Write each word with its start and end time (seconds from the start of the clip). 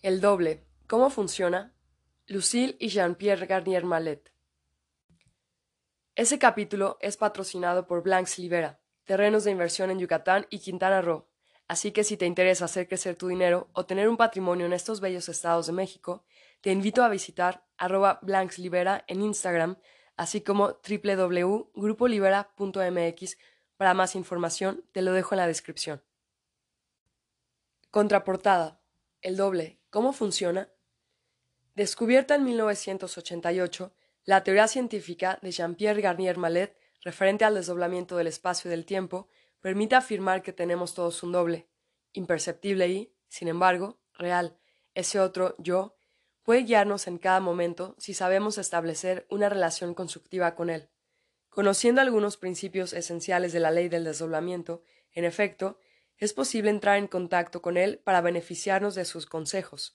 El 0.00 0.20
doble. 0.20 0.64
¿Cómo 0.86 1.10
funciona? 1.10 1.74
Lucille 2.28 2.76
y 2.78 2.88
Jean-Pierre 2.88 3.46
Garnier 3.46 3.84
Mallet. 3.84 4.32
Ese 6.14 6.38
capítulo 6.38 6.98
es 7.00 7.16
patrocinado 7.16 7.88
por 7.88 8.04
Blanks 8.04 8.38
Libera, 8.38 8.78
terrenos 9.02 9.42
de 9.42 9.50
inversión 9.50 9.90
en 9.90 9.98
Yucatán 9.98 10.46
y 10.50 10.60
Quintana 10.60 11.02
Roo. 11.02 11.26
Así 11.66 11.90
que 11.90 12.04
si 12.04 12.16
te 12.16 12.26
interesa 12.26 12.66
hacer 12.66 12.86
crecer 12.86 13.16
tu 13.16 13.26
dinero 13.26 13.70
o 13.72 13.86
tener 13.86 14.08
un 14.08 14.16
patrimonio 14.16 14.66
en 14.66 14.72
estos 14.72 15.00
bellos 15.00 15.28
estados 15.28 15.66
de 15.66 15.72
México, 15.72 16.24
te 16.60 16.70
invito 16.70 17.02
a 17.02 17.08
visitar 17.08 17.66
arroba 17.76 18.20
Libera 18.56 19.02
en 19.08 19.20
Instagram, 19.20 19.78
así 20.16 20.42
como 20.42 20.78
www.grupolibera.mx 20.88 23.36
para 23.76 23.94
más 23.94 24.14
información, 24.14 24.84
te 24.92 25.02
lo 25.02 25.12
dejo 25.12 25.34
en 25.34 25.38
la 25.38 25.48
descripción. 25.48 26.04
Contraportada. 27.90 28.80
El 29.22 29.36
doble. 29.36 29.77
¿Cómo 29.90 30.12
funciona? 30.12 30.68
Descubierta 31.74 32.34
en 32.34 32.44
1988, 32.44 33.94
la 34.24 34.44
teoría 34.44 34.68
científica 34.68 35.38
de 35.40 35.50
Jean-Pierre 35.50 36.02
Garnier 36.02 36.36
Mallet 36.36 36.76
referente 37.02 37.46
al 37.46 37.54
desdoblamiento 37.54 38.18
del 38.18 38.26
espacio 38.26 38.68
y 38.68 38.72
del 38.72 38.84
tiempo 38.84 39.28
permite 39.62 39.94
afirmar 39.94 40.42
que 40.42 40.52
tenemos 40.52 40.92
todos 40.92 41.22
un 41.22 41.32
doble, 41.32 41.68
imperceptible 42.12 42.88
y, 42.88 43.14
sin 43.28 43.48
embargo, 43.48 43.98
real. 44.12 44.58
Ese 44.94 45.20
otro 45.20 45.54
yo 45.56 45.96
puede 46.42 46.64
guiarnos 46.64 47.06
en 47.06 47.16
cada 47.16 47.40
momento 47.40 47.94
si 47.98 48.12
sabemos 48.12 48.58
establecer 48.58 49.26
una 49.30 49.48
relación 49.48 49.94
constructiva 49.94 50.54
con 50.54 50.68
él. 50.68 50.90
Conociendo 51.48 52.02
algunos 52.02 52.36
principios 52.36 52.92
esenciales 52.92 53.54
de 53.54 53.60
la 53.60 53.70
ley 53.70 53.88
del 53.88 54.04
desdoblamiento, 54.04 54.82
en 55.12 55.24
efecto, 55.24 55.78
es 56.18 56.32
posible 56.32 56.70
entrar 56.70 56.98
en 56.98 57.06
contacto 57.06 57.62
con 57.62 57.76
él 57.76 58.00
para 58.00 58.20
beneficiarnos 58.20 58.94
de 58.94 59.04
sus 59.04 59.26
consejos. 59.26 59.94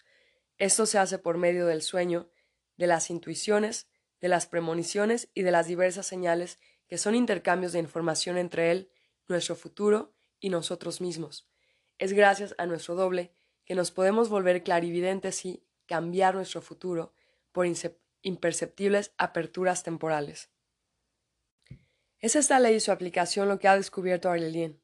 Esto 0.58 0.86
se 0.86 0.98
hace 0.98 1.20
por 1.20 1.38
medio 1.38 1.66
del 1.66 1.82
sueño, 1.82 2.30
de 2.78 2.88
las 2.88 3.10
intuiciones, 3.10 3.88
de 4.22 4.30
las 4.30 4.48
premoniciones 4.48 5.30
y 5.34 5.44
de 5.44 5.52
las 5.52 5.68
diversas 5.68 6.08
señales 6.08 6.60
que 6.88 6.98
son 6.98 7.16
intercambios 7.16 7.74
de 7.74 7.80
información 7.80 8.38
entre 8.38 8.72
él, 8.72 8.90
nuestro 9.28 9.56
futuro 9.56 10.14
y 10.40 10.50
nosotros 10.50 11.02
mismos. 11.02 11.50
Es 11.98 12.14
gracias 12.14 12.56
a 12.58 12.66
nuestro 12.66 12.96
doble 12.96 13.34
que 13.66 13.76
nos 13.76 13.92
podemos 13.92 14.30
volver 14.30 14.64
clarividentes 14.64 15.46
y 15.46 15.66
cambiar 15.86 16.36
nuestro 16.36 16.62
futuro 16.62 17.14
por 17.52 17.68
imperceptibles 18.22 19.14
aperturas 19.18 19.84
temporales. 19.84 20.50
Es 22.20 22.36
esta 22.36 22.60
ley 22.60 22.76
y 22.76 22.80
su 22.80 22.92
aplicación 22.92 23.50
lo 23.50 23.60
que 23.60 23.68
ha 23.68 23.76
descubierto 23.76 24.30
Aurelien. 24.30 24.83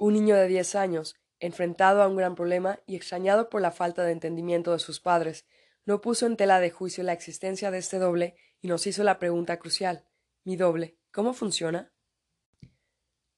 Un 0.00 0.14
niño 0.14 0.34
de 0.34 0.48
diez 0.48 0.76
años, 0.76 1.14
enfrentado 1.40 2.00
a 2.00 2.08
un 2.08 2.16
gran 2.16 2.34
problema 2.34 2.80
y 2.86 2.96
extrañado 2.96 3.50
por 3.50 3.60
la 3.60 3.70
falta 3.70 4.02
de 4.02 4.12
entendimiento 4.12 4.72
de 4.72 4.78
sus 4.78 4.98
padres, 4.98 5.44
no 5.84 6.00
puso 6.00 6.24
en 6.24 6.38
tela 6.38 6.58
de 6.58 6.70
juicio 6.70 7.04
la 7.04 7.12
existencia 7.12 7.70
de 7.70 7.76
este 7.76 7.98
doble 7.98 8.34
y 8.62 8.68
nos 8.68 8.86
hizo 8.86 9.04
la 9.04 9.18
pregunta 9.18 9.58
crucial 9.58 10.06
¿Mi 10.42 10.56
doble? 10.56 10.96
¿Cómo 11.12 11.34
funciona? 11.34 11.92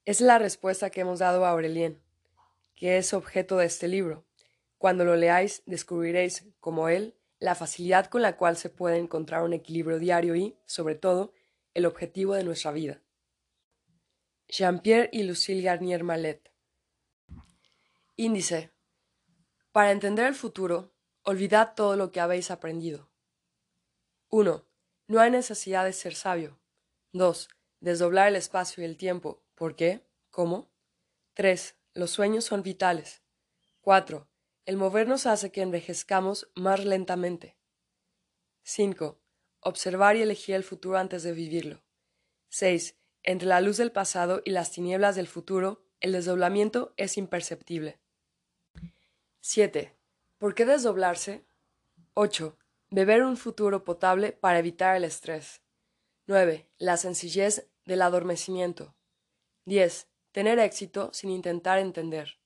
Es 0.04 0.20
la 0.20 0.38
respuesta 0.38 0.91
que 0.91 1.00
hemos 1.00 1.19
dado 1.19 1.44
a 1.44 1.50
Aurelien, 1.50 2.00
que 2.76 2.97
es 2.97 3.12
objeto 3.12 3.56
de 3.56 3.66
este 3.66 3.88
libro. 3.88 4.24
Cuando 4.78 5.04
lo 5.04 5.16
leáis, 5.16 5.64
descubriréis, 5.66 6.47
como 6.60 6.88
él, 6.88 7.16
la 7.41 7.56
facilidad 7.56 8.06
con 8.06 8.22
la 8.22 8.36
cual 8.36 8.56
se 8.56 8.70
puede 8.70 8.98
encontrar 8.98 9.42
un 9.42 9.52
equilibrio 9.52 9.98
diario 9.98 10.36
y, 10.36 10.56
sobre 10.66 10.94
todo, 10.94 11.32
el 11.74 11.86
objetivo 11.86 12.36
de 12.36 12.44
nuestra 12.44 12.70
vida. 12.70 13.02
Jean-Pierre 14.47 15.10
y 15.10 15.24
Lucille 15.24 15.62
Garnier 15.62 16.04
Mallet. 16.04 16.52
Índice. 18.25 18.70
Para 19.73 19.91
entender 19.91 20.27
el 20.27 20.37
futuro, 20.37 20.95
olvidad 21.25 21.75
todo 21.75 21.97
lo 21.97 22.12
que 22.12 22.20
habéis 22.20 22.53
aprendido. 22.53 23.11
1. 24.28 24.65
No 25.09 25.20
hay 25.20 25.33
necesidad 25.33 25.84
de 25.84 25.92
ser 25.92 26.15
sabio. 26.15 26.61
2. 27.15 27.48
Desdoblar 27.81 28.28
el 28.28 28.37
espacio 28.37 28.81
y 28.81 28.87
el 28.87 28.97
tiempo. 28.97 29.43
¿Por 29.56 29.75
qué? 29.75 30.06
¿Cómo? 30.31 30.71
3. 31.34 31.77
Los 31.94 32.12
sueños 32.12 32.44
son 32.44 32.62
vitales. 32.62 33.25
4. 33.81 34.31
El 34.66 34.77
movernos 34.77 35.27
hace 35.27 35.50
que 35.50 35.62
envejezcamos 35.62 36.49
más 36.55 36.84
lentamente. 36.84 37.59
5. 38.62 39.21
Observar 39.62 40.15
y 40.15 40.22
elegir 40.22 40.55
el 40.55 40.62
futuro 40.62 40.97
antes 40.97 41.25
de 41.25 41.32
vivirlo. 41.32 41.82
6. 42.50 42.97
Entre 43.25 43.49
la 43.49 43.61
luz 43.61 43.78
del 43.78 43.91
pasado 43.91 44.43
y 44.44 44.53
las 44.53 44.71
tinieblas 44.71 45.16
del 45.16 45.27
futuro, 45.27 45.88
el 45.99 46.12
desdoblamiento 46.12 46.94
es 46.97 47.19
imperceptible. 47.19 47.99
7. 49.44 49.98
¿Por 50.38 50.54
qué 50.54 50.64
desdoblarse? 50.64 51.44
8. 52.14 52.56
Beber 52.91 53.25
un 53.25 53.36
futuro 53.36 53.82
potable 53.82 54.30
para 54.30 54.60
evitar 54.60 54.94
el 54.94 55.03
estrés. 55.03 55.62
9. 56.28 56.70
La 56.78 56.97
sencillez 56.97 57.69
del 57.84 58.02
adormecimiento. 58.02 58.94
10. 59.64 60.08
Tener 60.31 60.60
éxito 60.60 61.10
sin 61.12 61.31
intentar 61.31 61.81
entender. 61.81 62.38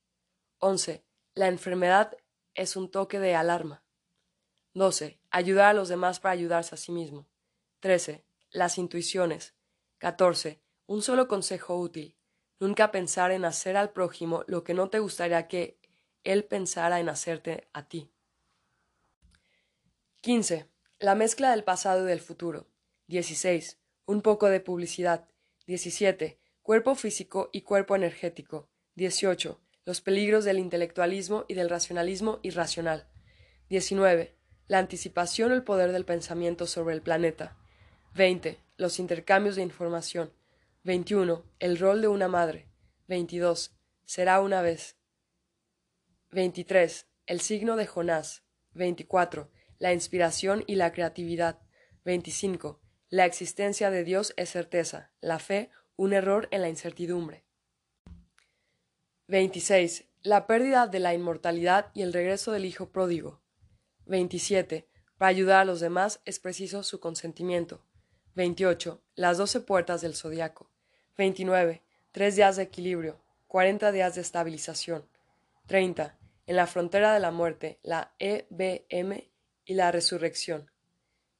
11. 0.59 1.05
La 1.35 1.49
enfermedad 1.49 2.17
es 2.55 2.77
un 2.77 2.91
toque 2.91 3.19
de 3.21 3.35
alarma. 3.35 3.85
12. 4.73 5.21
Ayudar 5.29 5.67
a 5.67 5.75
los 5.75 5.91
demás 5.91 6.19
para 6.19 6.33
ayudarse 6.33 6.77
a 6.77 6.79
sí 6.79 6.93
mismo. 6.93 7.29
13. 7.81 8.25
Las 8.49 8.79
intuiciones. 8.79 9.55
14. 9.99 10.63
Un 10.87 11.03
solo 11.03 11.29
consejo 11.29 11.77
útil. 11.77 12.17
Nunca 12.59 12.91
pensar 12.91 13.33
en 13.33 13.45
hacer 13.45 13.77
al 13.77 13.93
prójimo 13.93 14.45
lo 14.47 14.65
que 14.65 14.73
no 14.73 14.89
te 14.89 14.99
gustaría 14.99 15.47
que 15.47 15.76
él 16.27 16.45
pensara 16.45 17.01
en 17.01 17.09
hacerte 17.09 17.69
a 17.73 17.89
ti. 17.89 18.11
15. 20.21 20.69
La 20.99 21.15
mezcla 21.15 21.51
del 21.51 21.63
pasado 21.63 22.05
y 22.05 22.09
del 22.09 22.21
futuro. 22.21 22.67
16. 23.07 23.79
Un 24.07 24.23
poco 24.23 24.49
de 24.49 24.61
publicidad. 24.61 25.29
17. 25.67 26.41
Cuerpo 26.63 26.95
físico 26.97 27.49
y 27.53 27.63
cuerpo 27.63 27.95
energético. 27.95 28.69
18. 28.97 29.61
Los 29.85 30.01
peligros 30.01 30.45
del 30.45 30.59
intelectualismo 30.59 31.45
y 31.47 31.55
del 31.55 31.71
racionalismo 31.71 32.41
irracional. 32.43 33.07
19. 33.69 34.37
La 34.67 34.79
anticipación 34.79 35.53
o 35.53 35.55
el 35.55 35.63
poder 35.63 35.93
del 35.93 36.05
pensamiento 36.05 36.67
sobre 36.67 36.95
el 36.95 37.03
planeta. 37.03 37.57
20. 38.15 38.59
Los 38.77 38.99
intercambios 38.99 39.55
de 39.55 39.63
información. 39.63 40.33
21. 40.83 41.45
El 41.61 41.79
rol 41.79 42.01
de 42.01 42.09
una 42.09 42.27
madre. 42.27 42.67
22. 43.07 43.77
Será 44.05 44.41
una 44.41 44.61
vez. 44.61 44.96
23. 46.33 47.07
El 47.27 47.41
signo 47.41 47.77
de 47.77 47.87
Jonás. 47.87 48.43
24. 48.73 49.51
La 49.79 49.93
inspiración 49.93 50.65
y 50.67 50.75
la 50.75 50.93
creatividad. 50.93 51.61
25. 52.05 52.81
La 53.09 53.25
existencia 53.25 53.91
de 53.91 54.03
Dios 54.03 54.35
es 54.37 54.51
certeza, 54.51 55.13
la 55.21 55.39
fe 55.39 55.71
un 55.95 56.13
error 56.13 56.49
en 56.51 56.63
la 56.63 56.69
incertidumbre. 56.69 57.45
26. 59.29 60.05
La 60.23 60.47
pérdida 60.47 60.89
de 60.89 60.99
la 60.99 61.15
inmortalidad 61.15 61.91
y 61.95 62.03
el 62.03 62.13
regreso 62.13 62.53
del 62.53 62.65
Hijo 62.65 62.91
pródigo. 62.91 63.41
27. 64.07 64.89
Para 65.17 65.31
ayudar 65.31 65.61
a 65.61 65.65
los 65.65 65.81
demás 65.81 66.21
es 66.25 66.39
preciso 66.41 66.83
su 66.83 67.01
consentimiento. 67.01 67.87
28. 68.35 69.01
Las 69.15 69.39
doce 69.39 69.61
puertas 69.61 70.01
del 70.01 70.15
zodiaco. 70.15 70.71
29. 71.17 71.83
Tres 72.11 72.37
días 72.37 72.57
de 72.57 72.65
equilibrio, 72.65 73.21
40 73.47 73.93
días 73.93 74.17
de 74.17 74.21
estabilización. 74.21 75.09
30. 75.67 76.17
En 76.47 76.57
la 76.57 76.69
frontera 76.69 77.13
de 77.13 77.19
la 77.19 77.33
muerte, 77.33 77.81
la 77.83 78.15
EBM 78.21 79.31
y 79.65 79.75
la 79.75 79.91
resurrección. 79.91 80.71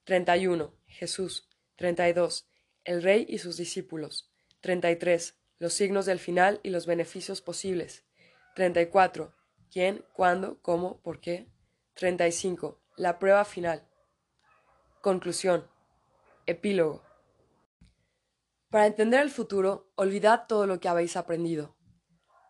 31. 0.05 0.75
Jesús. 0.87 1.49
32. 1.77 2.49
El 2.85 3.03
Rey 3.03 3.25
y 3.29 3.39
sus 3.39 3.57
discípulos. 3.57 4.33
33. 4.63 5.39
Los 5.59 5.75
signos 5.75 6.07
del 6.07 6.19
final 6.19 6.61
y 6.65 6.71
los 6.71 6.87
beneficios 6.87 7.41
posibles. 7.41 8.05
34. 8.57 9.33
¿Quién? 9.71 10.05
¿Cuándo? 10.13 10.61
¿Cómo? 10.61 11.01
¿Por 11.03 11.21
qué? 11.21 11.49
35. 11.95 12.81
La 12.97 13.21
prueba 13.21 13.45
final. 13.45 13.87
Conclusión. 15.03 15.69
Epílogo. 16.47 17.05
Para 18.71 18.87
entender 18.87 19.21
el 19.21 19.31
futuro, 19.31 19.93
olvidad 19.95 20.47
todo 20.49 20.67
lo 20.67 20.81
que 20.81 20.89
habéis 20.89 21.17
aprendido. 21.17 21.76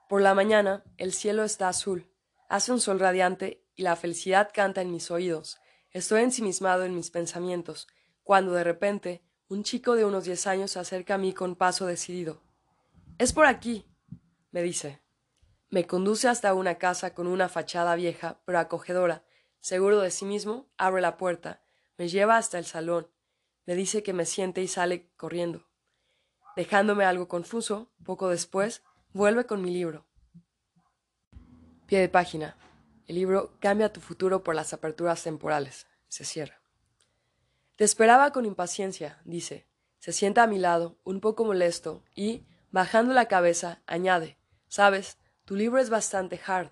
Por 0.09 0.23
la 0.23 0.35
mañana, 0.35 0.85
el 0.99 1.13
cielo 1.13 1.43
está 1.43 1.69
azul, 1.69 2.09
hace 2.49 2.71
un 2.71 2.81
sol 2.81 3.01
radiante 3.01 3.65
y 3.75 3.83
la 3.83 3.97
felicidad 3.97 4.51
canta 4.55 4.81
en 4.81 4.93
mis 4.93 5.11
oídos. 5.11 5.59
Estoy 5.91 6.23
ensimismado 6.23 6.85
en 6.85 6.95
mis 6.95 7.11
pensamientos, 7.11 7.89
cuando 8.23 8.53
de 8.53 8.63
repente 8.63 9.25
un 9.49 9.65
chico 9.65 9.97
de 9.97 10.05
unos 10.05 10.25
diez 10.25 10.47
años 10.47 10.71
se 10.71 10.79
acerca 10.79 11.15
a 11.15 11.19
mí 11.19 11.33
con 11.33 11.57
paso 11.57 11.87
decidido. 11.87 12.41
Es 13.19 13.33
por 13.33 13.47
aquí, 13.47 13.85
me 14.53 14.63
dice. 14.63 15.03
Me 15.71 15.89
conduce 15.89 16.29
hasta 16.29 16.55
una 16.55 16.77
casa 16.77 17.13
con 17.13 17.27
una 17.27 17.49
fachada 17.49 17.97
vieja 17.97 18.41
pero 18.45 18.61
acogedora. 18.61 19.25
Seguro 19.59 20.01
de 20.01 20.13
sí 20.13 20.25
mismo, 20.25 20.71
abre 20.77 21.03
la 21.03 21.17
puerta, 21.17 21.63
me 21.99 22.09
lleva 22.09 22.37
hasta 22.37 22.59
el 22.59 22.65
salón, 22.65 23.11
me 23.65 23.75
dice 23.75 24.05
que 24.05 24.13
me 24.13 24.25
siente 24.25 24.63
y 24.63 24.69
sale 24.69 25.11
corriendo. 25.17 25.67
Dejándome 26.55 27.05
algo 27.05 27.27
confuso, 27.27 27.91
poco 28.05 28.29
después, 28.29 28.85
vuelve 29.17 29.47
con 29.47 29.63
mi 29.63 29.71
libro. 29.71 30.05
Pie 31.87 32.01
de 32.01 32.09
página. 32.11 32.57
El 33.07 33.15
libro 33.15 33.55
Cambia 33.61 33.93
tu 33.93 34.01
futuro 34.01 34.45
por 34.45 34.55
las 34.55 34.75
aperturas 34.75 35.23
temporales. 35.23 35.87
Se 36.09 36.25
cierra. 36.25 36.61
Te 37.77 37.85
esperaba 37.85 38.31
con 38.33 38.45
impaciencia, 38.45 39.21
dice. 39.25 39.67
Se 40.01 40.13
sienta 40.13 40.43
a 40.43 40.47
mi 40.47 40.59
lado, 40.59 40.99
un 41.03 41.21
poco 41.21 41.47
molesto, 41.47 42.05
y, 42.15 42.45
bajando 42.71 43.15
la 43.15 43.27
cabeza, 43.27 43.81
añade, 43.87 44.37
Sabes, 44.69 45.17
tu 45.47 45.57
libro 45.57 45.81
es 45.81 45.89
bastante 45.89 46.39
hard. 46.47 46.71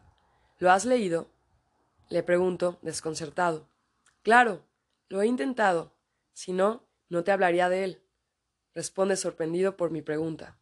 ¿Lo 0.58 0.70
has 0.70 0.84
leído? 0.84 1.30
Le 2.10 2.22
pregunto, 2.22 2.78
desconcertado. 2.82 3.68
Claro, 4.22 4.66
lo 5.08 5.22
he 5.22 5.26
intentado. 5.26 5.94
Si 6.34 6.52
no, 6.52 6.84
no 7.08 7.24
te 7.24 7.32
hablaría 7.32 7.70
de 7.70 7.84
él. 7.84 8.02
Responde 8.74 9.16
sorprendido 9.16 9.76
por 9.76 9.90
mi 9.90 10.02
pregunta. 10.02 10.58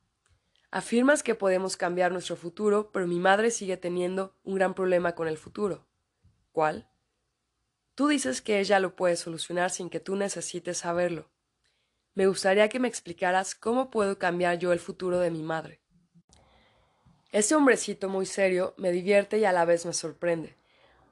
Afirmas 0.74 1.22
que 1.22 1.34
podemos 1.34 1.76
cambiar 1.76 2.12
nuestro 2.12 2.34
futuro, 2.34 2.90
pero 2.92 3.06
mi 3.06 3.18
madre 3.18 3.50
sigue 3.50 3.76
teniendo 3.76 4.34
un 4.42 4.54
gran 4.54 4.72
problema 4.72 5.14
con 5.14 5.28
el 5.28 5.36
futuro. 5.36 5.86
¿Cuál? 6.50 6.88
Tú 7.94 8.08
dices 8.08 8.40
que 8.40 8.58
ella 8.58 8.80
lo 8.80 8.96
puede 8.96 9.16
solucionar 9.16 9.70
sin 9.70 9.90
que 9.90 10.00
tú 10.00 10.16
necesites 10.16 10.78
saberlo. 10.78 11.30
Me 12.14 12.26
gustaría 12.26 12.70
que 12.70 12.80
me 12.80 12.88
explicaras 12.88 13.54
cómo 13.54 13.90
puedo 13.90 14.18
cambiar 14.18 14.58
yo 14.58 14.72
el 14.72 14.78
futuro 14.78 15.18
de 15.18 15.30
mi 15.30 15.42
madre. 15.42 15.82
Ese 17.32 17.54
hombrecito 17.54 18.08
muy 18.08 18.24
serio 18.24 18.72
me 18.78 18.92
divierte 18.92 19.38
y 19.38 19.44
a 19.44 19.52
la 19.52 19.66
vez 19.66 19.84
me 19.84 19.92
sorprende. 19.92 20.56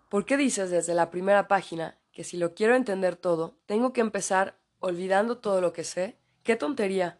¿Por 0.08 0.24
qué 0.24 0.38
dices 0.38 0.70
desde 0.70 0.94
la 0.94 1.10
primera 1.10 1.48
página 1.48 1.98
que 2.12 2.24
si 2.24 2.38
lo 2.38 2.54
quiero 2.54 2.76
entender 2.76 3.14
todo, 3.14 3.58
tengo 3.66 3.92
que 3.92 4.00
empezar 4.00 4.58
olvidando 4.78 5.36
todo 5.36 5.60
lo 5.60 5.74
que 5.74 5.84
sé? 5.84 6.16
¡Qué 6.44 6.56
tontería! 6.56 7.18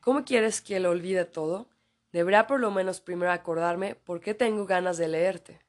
¿Cómo 0.00 0.24
quieres 0.24 0.60
que 0.60 0.80
lo 0.80 0.90
olvide 0.90 1.24
todo? 1.24 1.68
Deberá 2.16 2.46
por 2.46 2.60
lo 2.60 2.70
menos 2.70 3.02
primero 3.02 3.30
acordarme 3.30 3.94
por 3.94 4.22
qué 4.22 4.32
tengo 4.32 4.64
ganas 4.64 4.96
de 4.96 5.06
leerte. 5.06 5.60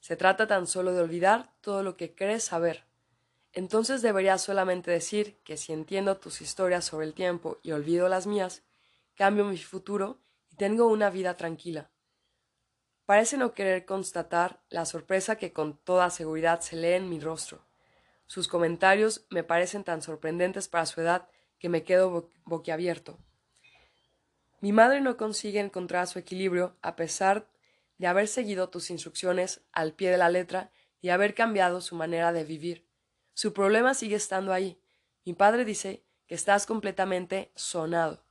Se 0.00 0.16
trata 0.16 0.48
tan 0.48 0.66
solo 0.66 0.92
de 0.92 1.00
olvidar 1.00 1.52
todo 1.60 1.84
lo 1.84 1.96
que 1.96 2.12
crees 2.12 2.42
saber. 2.42 2.82
Entonces 3.52 4.02
debería 4.02 4.36
solamente 4.36 4.90
decir 4.90 5.38
que 5.44 5.56
si 5.56 5.72
entiendo 5.72 6.16
tus 6.16 6.40
historias 6.40 6.84
sobre 6.84 7.06
el 7.06 7.14
tiempo 7.14 7.60
y 7.62 7.70
olvido 7.70 8.08
las 8.08 8.26
mías, 8.26 8.64
cambio 9.14 9.44
mi 9.44 9.58
futuro 9.58 10.18
y 10.50 10.56
tengo 10.56 10.88
una 10.88 11.08
vida 11.08 11.36
tranquila. 11.36 11.88
Parece 13.04 13.36
no 13.36 13.54
querer 13.54 13.84
constatar 13.84 14.58
la 14.68 14.86
sorpresa 14.86 15.36
que 15.36 15.52
con 15.52 15.76
toda 15.76 16.10
seguridad 16.10 16.62
se 16.62 16.74
lee 16.74 16.94
en 16.94 17.08
mi 17.08 17.20
rostro. 17.20 17.64
Sus 18.26 18.48
comentarios 18.48 19.24
me 19.30 19.44
parecen 19.44 19.84
tan 19.84 20.02
sorprendentes 20.02 20.66
para 20.66 20.84
su 20.84 21.00
edad 21.00 21.28
que 21.60 21.68
me 21.68 21.84
quedo 21.84 22.32
boquiabierto. 22.44 23.20
Mi 24.60 24.72
madre 24.72 25.00
no 25.00 25.16
consigue 25.16 25.60
encontrar 25.60 26.06
su 26.06 26.18
equilibrio 26.18 26.76
a 26.82 26.96
pesar 26.96 27.48
de 27.98 28.06
haber 28.06 28.28
seguido 28.28 28.68
tus 28.68 28.90
instrucciones 28.90 29.62
al 29.72 29.92
pie 29.92 30.10
de 30.10 30.18
la 30.18 30.28
letra 30.28 30.70
y 31.00 31.10
haber 31.10 31.34
cambiado 31.34 31.80
su 31.80 31.94
manera 31.94 32.32
de 32.32 32.44
vivir. 32.44 32.86
Su 33.34 33.52
problema 33.52 33.94
sigue 33.94 34.16
estando 34.16 34.52
ahí. 34.52 34.80
Mi 35.24 35.34
padre 35.34 35.64
dice 35.64 36.02
que 36.26 36.34
estás 36.34 36.66
completamente 36.66 37.50
sonado. 37.54 38.24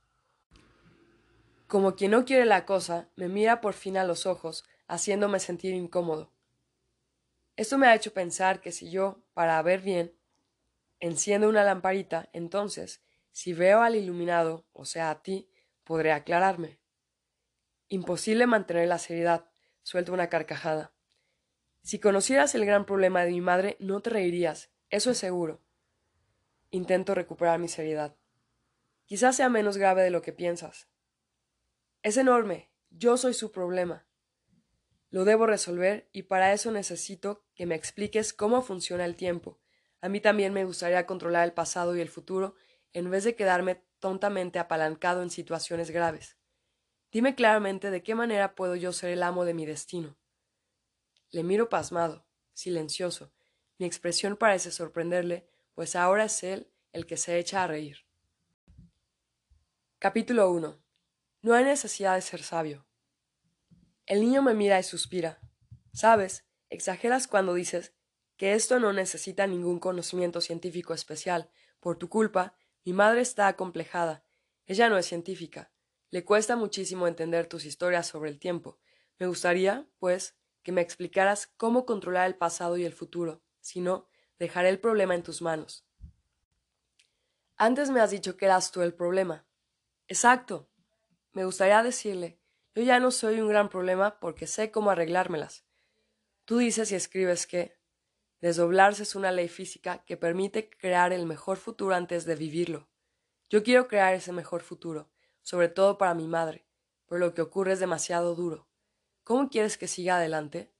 Como 1.66 1.96
quien 1.96 2.12
no 2.12 2.24
quiere 2.24 2.44
la 2.44 2.64
cosa, 2.64 3.08
me 3.16 3.28
mira 3.28 3.60
por 3.60 3.74
fin 3.74 3.96
a 3.96 4.04
los 4.04 4.26
ojos, 4.26 4.64
haciéndome 4.86 5.40
sentir 5.40 5.74
incómodo. 5.74 6.30
Esto 7.56 7.78
me 7.78 7.86
ha 7.86 7.94
hecho 7.94 8.12
pensar 8.12 8.60
que 8.60 8.70
si 8.70 8.90
yo, 8.90 9.20
para 9.32 9.60
ver 9.62 9.80
bien, 9.80 10.14
enciendo 11.00 11.48
una 11.48 11.64
lamparita, 11.64 12.28
entonces, 12.32 13.00
si 13.32 13.52
veo 13.52 13.82
al 13.82 13.96
iluminado, 13.96 14.64
o 14.72 14.84
sea, 14.84 15.10
a 15.10 15.22
ti, 15.22 15.48
podré 15.86 16.12
aclararme. 16.12 16.80
Imposible 17.88 18.46
mantener 18.46 18.88
la 18.88 18.98
seriedad. 18.98 19.48
Suelto 19.82 20.12
una 20.12 20.28
carcajada. 20.28 20.92
Si 21.82 22.00
conocieras 22.00 22.56
el 22.56 22.66
gran 22.66 22.84
problema 22.84 23.24
de 23.24 23.30
mi 23.30 23.40
madre, 23.40 23.76
no 23.78 24.00
te 24.00 24.10
reirías, 24.10 24.72
eso 24.90 25.12
es 25.12 25.18
seguro. 25.18 25.62
Intento 26.70 27.14
recuperar 27.14 27.60
mi 27.60 27.68
seriedad. 27.68 28.16
Quizás 29.04 29.36
sea 29.36 29.48
menos 29.48 29.76
grave 29.76 30.02
de 30.02 30.10
lo 30.10 30.22
que 30.22 30.32
piensas. 30.32 30.88
Es 32.02 32.16
enorme. 32.16 32.72
Yo 32.90 33.16
soy 33.16 33.34
su 33.34 33.52
problema. 33.52 34.04
Lo 35.10 35.24
debo 35.24 35.46
resolver 35.46 36.08
y 36.12 36.22
para 36.22 36.52
eso 36.52 36.72
necesito 36.72 37.44
que 37.54 37.66
me 37.66 37.76
expliques 37.76 38.32
cómo 38.32 38.62
funciona 38.62 39.04
el 39.04 39.14
tiempo. 39.14 39.60
A 40.00 40.08
mí 40.08 40.20
también 40.20 40.52
me 40.52 40.64
gustaría 40.64 41.06
controlar 41.06 41.44
el 41.44 41.52
pasado 41.52 41.96
y 41.96 42.00
el 42.00 42.08
futuro 42.08 42.56
en 42.92 43.08
vez 43.08 43.22
de 43.22 43.36
quedarme 43.36 43.85
tontamente 43.98 44.58
apalancado 44.58 45.22
en 45.22 45.30
situaciones 45.30 45.90
graves. 45.90 46.36
Dime 47.10 47.34
claramente 47.34 47.90
de 47.90 48.02
qué 48.02 48.14
manera 48.14 48.54
puedo 48.54 48.76
yo 48.76 48.92
ser 48.92 49.10
el 49.10 49.22
amo 49.22 49.44
de 49.44 49.54
mi 49.54 49.66
destino. 49.66 50.16
Le 51.30 51.42
miro 51.42 51.68
pasmado, 51.68 52.26
silencioso. 52.52 53.32
Mi 53.78 53.86
expresión 53.86 54.36
parece 54.36 54.70
sorprenderle, 54.70 55.48
pues 55.74 55.96
ahora 55.96 56.24
es 56.24 56.42
él 56.42 56.70
el 56.92 57.06
que 57.06 57.16
se 57.16 57.38
echa 57.38 57.62
a 57.62 57.66
reír. 57.66 58.06
Capítulo 59.98 60.50
1. 60.50 60.82
No 61.42 61.54
hay 61.54 61.64
necesidad 61.64 62.14
de 62.14 62.22
ser 62.22 62.42
sabio. 62.42 62.86
El 64.06 64.20
niño 64.20 64.42
me 64.42 64.54
mira 64.54 64.78
y 64.78 64.82
suspira. 64.82 65.40
Sabes, 65.92 66.44
exageras 66.68 67.26
cuando 67.26 67.54
dices 67.54 67.94
que 68.36 68.54
esto 68.54 68.78
no 68.78 68.92
necesita 68.92 69.46
ningún 69.46 69.78
conocimiento 69.78 70.40
científico 70.40 70.94
especial. 70.94 71.50
Por 71.80 71.98
tu 71.98 72.08
culpa, 72.08 72.56
mi 72.86 72.92
madre 72.92 73.20
está 73.20 73.48
acomplejada. 73.48 74.22
Ella 74.64 74.88
no 74.88 74.96
es 74.96 75.06
científica. 75.06 75.72
Le 76.10 76.24
cuesta 76.24 76.54
muchísimo 76.54 77.08
entender 77.08 77.48
tus 77.48 77.64
historias 77.64 78.06
sobre 78.06 78.30
el 78.30 78.38
tiempo. 78.38 78.78
Me 79.18 79.26
gustaría, 79.26 79.88
pues, 79.98 80.36
que 80.62 80.70
me 80.70 80.82
explicaras 80.82 81.48
cómo 81.56 81.84
controlar 81.84 82.28
el 82.28 82.36
pasado 82.36 82.76
y 82.76 82.84
el 82.84 82.92
futuro. 82.92 83.42
Si 83.60 83.80
no, 83.80 84.06
dejaré 84.38 84.68
el 84.68 84.78
problema 84.78 85.16
en 85.16 85.24
tus 85.24 85.42
manos. 85.42 85.84
Antes 87.56 87.90
me 87.90 88.00
has 88.00 88.12
dicho 88.12 88.36
que 88.36 88.44
eras 88.44 88.70
tú 88.70 88.82
el 88.82 88.94
problema. 88.94 89.44
Exacto. 90.06 90.70
Me 91.32 91.44
gustaría 91.44 91.82
decirle, 91.82 92.38
yo 92.76 92.84
ya 92.84 93.00
no 93.00 93.10
soy 93.10 93.40
un 93.40 93.48
gran 93.48 93.68
problema 93.68 94.20
porque 94.20 94.46
sé 94.46 94.70
cómo 94.70 94.92
arreglármelas. 94.92 95.64
Tú 96.44 96.58
dices 96.58 96.92
y 96.92 96.94
escribes 96.94 97.48
que, 97.48 97.76
Desdoblarse 98.40 99.02
es 99.02 99.14
una 99.14 99.32
ley 99.32 99.48
física 99.48 100.04
que 100.04 100.16
permite 100.16 100.68
crear 100.68 101.12
el 101.12 101.26
mejor 101.26 101.56
futuro 101.56 101.94
antes 101.94 102.24
de 102.26 102.36
vivirlo. 102.36 102.88
Yo 103.48 103.62
quiero 103.62 103.88
crear 103.88 104.14
ese 104.14 104.32
mejor 104.32 104.62
futuro, 104.62 105.10
sobre 105.42 105.68
todo 105.68 105.96
para 105.98 106.14
mi 106.14 106.26
madre, 106.26 106.66
pero 107.06 107.18
lo 107.18 107.34
que 107.34 107.42
ocurre 107.42 107.72
es 107.72 107.80
demasiado 107.80 108.34
duro. 108.34 108.68
¿Cómo 109.24 109.48
quieres 109.48 109.78
que 109.78 109.88
siga 109.88 110.16
adelante? 110.16 110.72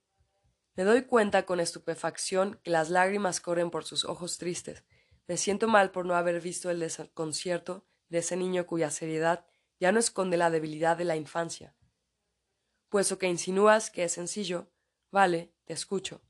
Me 0.75 0.83
doy 0.83 1.03
cuenta 1.03 1.45
con 1.45 1.59
estupefacción 1.59 2.59
que 2.63 2.69
las 2.69 2.89
lágrimas 2.89 3.41
corren 3.41 3.71
por 3.71 3.83
sus 3.83 4.05
ojos 4.05 4.37
tristes. 4.37 4.83
Me 5.27 5.35
siento 5.35 5.67
mal 5.67 5.91
por 5.91 6.05
no 6.05 6.15
haber 6.15 6.39
visto 6.39 6.69
el 6.69 6.79
desconcierto 6.79 7.85
de 8.09 8.19
ese 8.19 8.37
niño 8.37 8.67
cuya 8.67 8.91
seriedad 8.91 9.45
ya 9.79 9.91
no 9.91 9.99
esconde 9.99 10.37
la 10.37 10.49
debilidad 10.49 10.95
de 10.95 11.05
la 11.05 11.15
infancia. 11.15 11.75
Puesto 12.89 13.17
que 13.17 13.27
insinúas 13.27 13.89
que 13.89 14.03
es 14.03 14.13
sencillo, 14.13 14.71
vale, 15.11 15.53
te 15.65 15.73
escucho. 15.73 16.21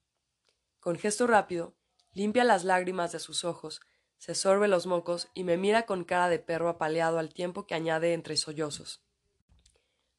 Con 0.88 0.98
gesto 0.98 1.28
rápido, 1.28 1.76
limpia 2.14 2.46
las 2.46 2.64
lágrimas 2.64 3.12
de 3.12 3.20
sus 3.20 3.44
ojos, 3.44 3.82
se 4.20 4.34
sorbe 4.34 4.70
los 4.70 4.86
mocos 4.86 5.28
y 5.34 5.44
me 5.44 5.58
mira 5.58 5.86
con 5.86 6.06
cara 6.06 6.30
de 6.30 6.40
perro 6.40 6.70
apaleado 6.70 7.20
al 7.20 7.34
tiempo 7.34 7.68
que 7.68 7.76
añade 7.76 8.14
entre 8.14 8.38
sollozos. 8.38 9.04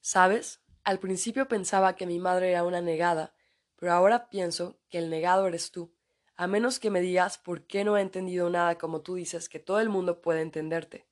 ¿Sabes? 0.02 0.60
Al 0.84 0.98
principio 0.98 1.48
pensaba 1.48 1.96
que 1.96 2.04
mi 2.04 2.18
madre 2.18 2.50
era 2.50 2.64
una 2.64 2.82
negada, 2.82 3.34
pero 3.76 3.94
ahora 3.94 4.28
pienso 4.28 4.78
que 4.90 4.98
el 4.98 5.08
negado 5.08 5.46
eres 5.46 5.70
tú, 5.70 5.94
a 6.36 6.46
menos 6.46 6.78
que 6.78 6.90
me 6.90 7.00
digas 7.00 7.38
por 7.38 7.66
qué 7.66 7.82
no 7.82 7.96
he 7.96 8.02
entendido 8.02 8.50
nada 8.50 8.76
como 8.76 9.00
tú 9.00 9.14
dices 9.14 9.48
que 9.48 9.60
todo 9.60 9.80
el 9.80 9.88
mundo 9.88 10.20
puede 10.20 10.42
entenderte. 10.42 11.08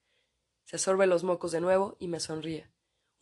Se 0.64 0.76
sorbe 0.76 1.06
los 1.06 1.24
mocos 1.24 1.52
de 1.52 1.62
nuevo 1.62 1.96
y 1.98 2.08
me 2.08 2.20
sonríe, 2.20 2.70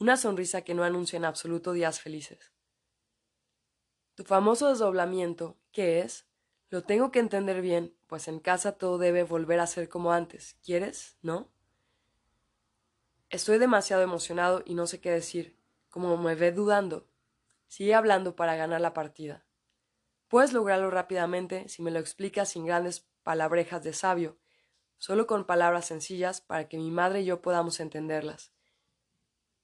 una 0.00 0.16
sonrisa 0.16 0.62
que 0.62 0.74
no 0.74 0.82
anuncia 0.82 1.16
en 1.16 1.26
absoluto 1.26 1.72
días 1.72 2.00
felices. 2.00 2.53
Tu 4.14 4.25
famoso 4.25 4.68
desdoblamiento, 4.68 5.56
¿qué 5.73 6.00
es? 6.00 6.26
Lo 6.71 6.83
tengo 6.83 7.11
que 7.11 7.18
entender 7.18 7.61
bien, 7.61 7.94
pues 8.06 8.28
en 8.28 8.38
casa 8.38 8.73
todo 8.73 8.99
debe 8.99 9.25
volver 9.25 9.61
a 9.61 9.66
ser 9.66 9.88
como 9.88 10.12
antes. 10.12 10.56
¿Quieres? 10.64 11.16
¿No? 11.23 11.49
Estoy 13.30 13.59
demasiado 13.59 14.02
emocionado 14.02 14.62
y 14.64 14.75
no 14.75 14.87
sé 14.87 15.00
qué 15.00 15.11
decir. 15.11 15.59
Como 15.90 16.16
me 16.16 16.35
ve 16.35 16.52
dudando, 16.52 17.09
sigue 17.66 17.94
hablando 17.94 18.37
para 18.37 18.56
ganar 18.56 18.80
la 18.80 18.94
partida. 18.94 19.44
Puedes 20.28 20.52
lograrlo 20.52 20.90
rápidamente 20.90 21.68
si 21.68 21.83
me 21.83 21.90
lo 21.90 21.99
explicas 21.99 22.50
sin 22.50 22.66
grandes 22.66 23.06
palabrejas 23.23 23.83
de 23.83 23.92
sabio, 23.92 24.38
solo 24.99 25.26
con 25.26 25.44
palabras 25.44 25.87
sencillas 25.87 26.40
para 26.40 26.68
que 26.68 26.76
mi 26.76 26.90
madre 26.90 27.23
y 27.23 27.25
yo 27.25 27.42
podamos 27.42 27.80
entenderlas. 27.80 28.52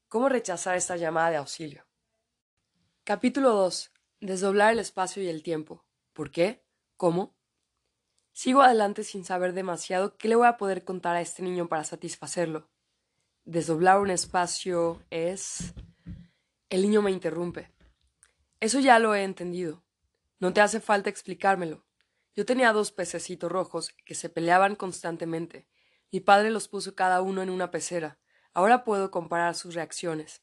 ¿Cómo 0.08 0.28
rechazar 0.28 0.76
esta 0.76 0.96
llamada 0.96 1.30
de 1.30 1.36
auxilio? 1.36 1.86
Capítulo 3.04 3.50
2. 3.50 3.92
Desdoblar 4.20 4.74
el 4.74 4.80
espacio 4.80 5.22
y 5.22 5.28
el 5.28 5.42
tiempo. 5.42 5.86
¿Por 6.12 6.30
qué? 6.30 6.62
¿Cómo? 6.98 7.34
Sigo 8.32 8.60
adelante 8.60 9.02
sin 9.02 9.24
saber 9.24 9.54
demasiado 9.54 10.18
qué 10.18 10.28
le 10.28 10.36
voy 10.36 10.46
a 10.46 10.58
poder 10.58 10.84
contar 10.84 11.16
a 11.16 11.22
este 11.22 11.42
niño 11.42 11.68
para 11.68 11.84
satisfacerlo. 11.84 12.68
Desdoblar 13.46 13.98
un 13.98 14.10
espacio 14.10 15.02
es... 15.08 15.72
El 16.68 16.82
niño 16.82 17.00
me 17.00 17.10
interrumpe. 17.10 17.72
Eso 18.60 18.78
ya 18.78 18.98
lo 18.98 19.14
he 19.14 19.24
entendido. 19.24 19.84
No 20.38 20.52
te 20.52 20.60
hace 20.60 20.80
falta 20.80 21.08
explicármelo. 21.08 21.86
Yo 22.36 22.44
tenía 22.44 22.74
dos 22.74 22.92
pececitos 22.92 23.50
rojos 23.50 23.94
que 24.04 24.14
se 24.14 24.28
peleaban 24.28 24.76
constantemente. 24.76 25.66
Mi 26.12 26.20
padre 26.20 26.50
los 26.50 26.68
puso 26.68 26.94
cada 26.94 27.22
uno 27.22 27.40
en 27.40 27.48
una 27.48 27.70
pecera. 27.70 28.20
Ahora 28.52 28.84
puedo 28.84 29.10
comparar 29.10 29.54
sus 29.54 29.74
reacciones. 29.74 30.42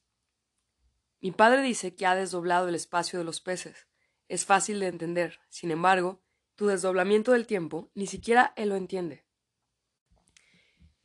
Mi 1.20 1.32
padre 1.32 1.62
dice 1.62 1.96
que 1.96 2.06
ha 2.06 2.16
desdoblado 2.16 2.68
el 2.68 2.76
espacio 2.76 3.18
de 3.20 3.26
los 3.26 3.42
peces. 3.42 3.88
Es 4.28 4.46
fácil 4.46 4.80
de 4.80 4.88
entender. 4.88 5.40
Sin 5.50 5.72
embargo, 5.72 6.22
tu 6.56 6.68
desdoblamiento 6.68 7.32
del 7.32 7.48
tiempo 7.48 7.90
ni 7.94 8.08
siquiera 8.08 8.54
él 8.56 8.70
lo 8.70 8.76
entiende. 8.76 9.26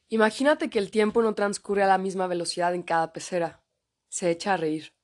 Imagínate 0.09 0.69
que 0.69 0.78
el 0.78 0.90
tiempo 0.90 1.23
no 1.23 1.35
transcurre 1.35 1.83
a 1.83 1.87
la 1.87 1.99
misma 1.99 2.26
velocidad 2.26 2.75
en 2.75 2.83
cada 2.83 3.12
pecera. 3.12 3.64
Se 4.09 4.31
echa 4.31 4.54
a 4.54 4.57
reír. 4.59 4.95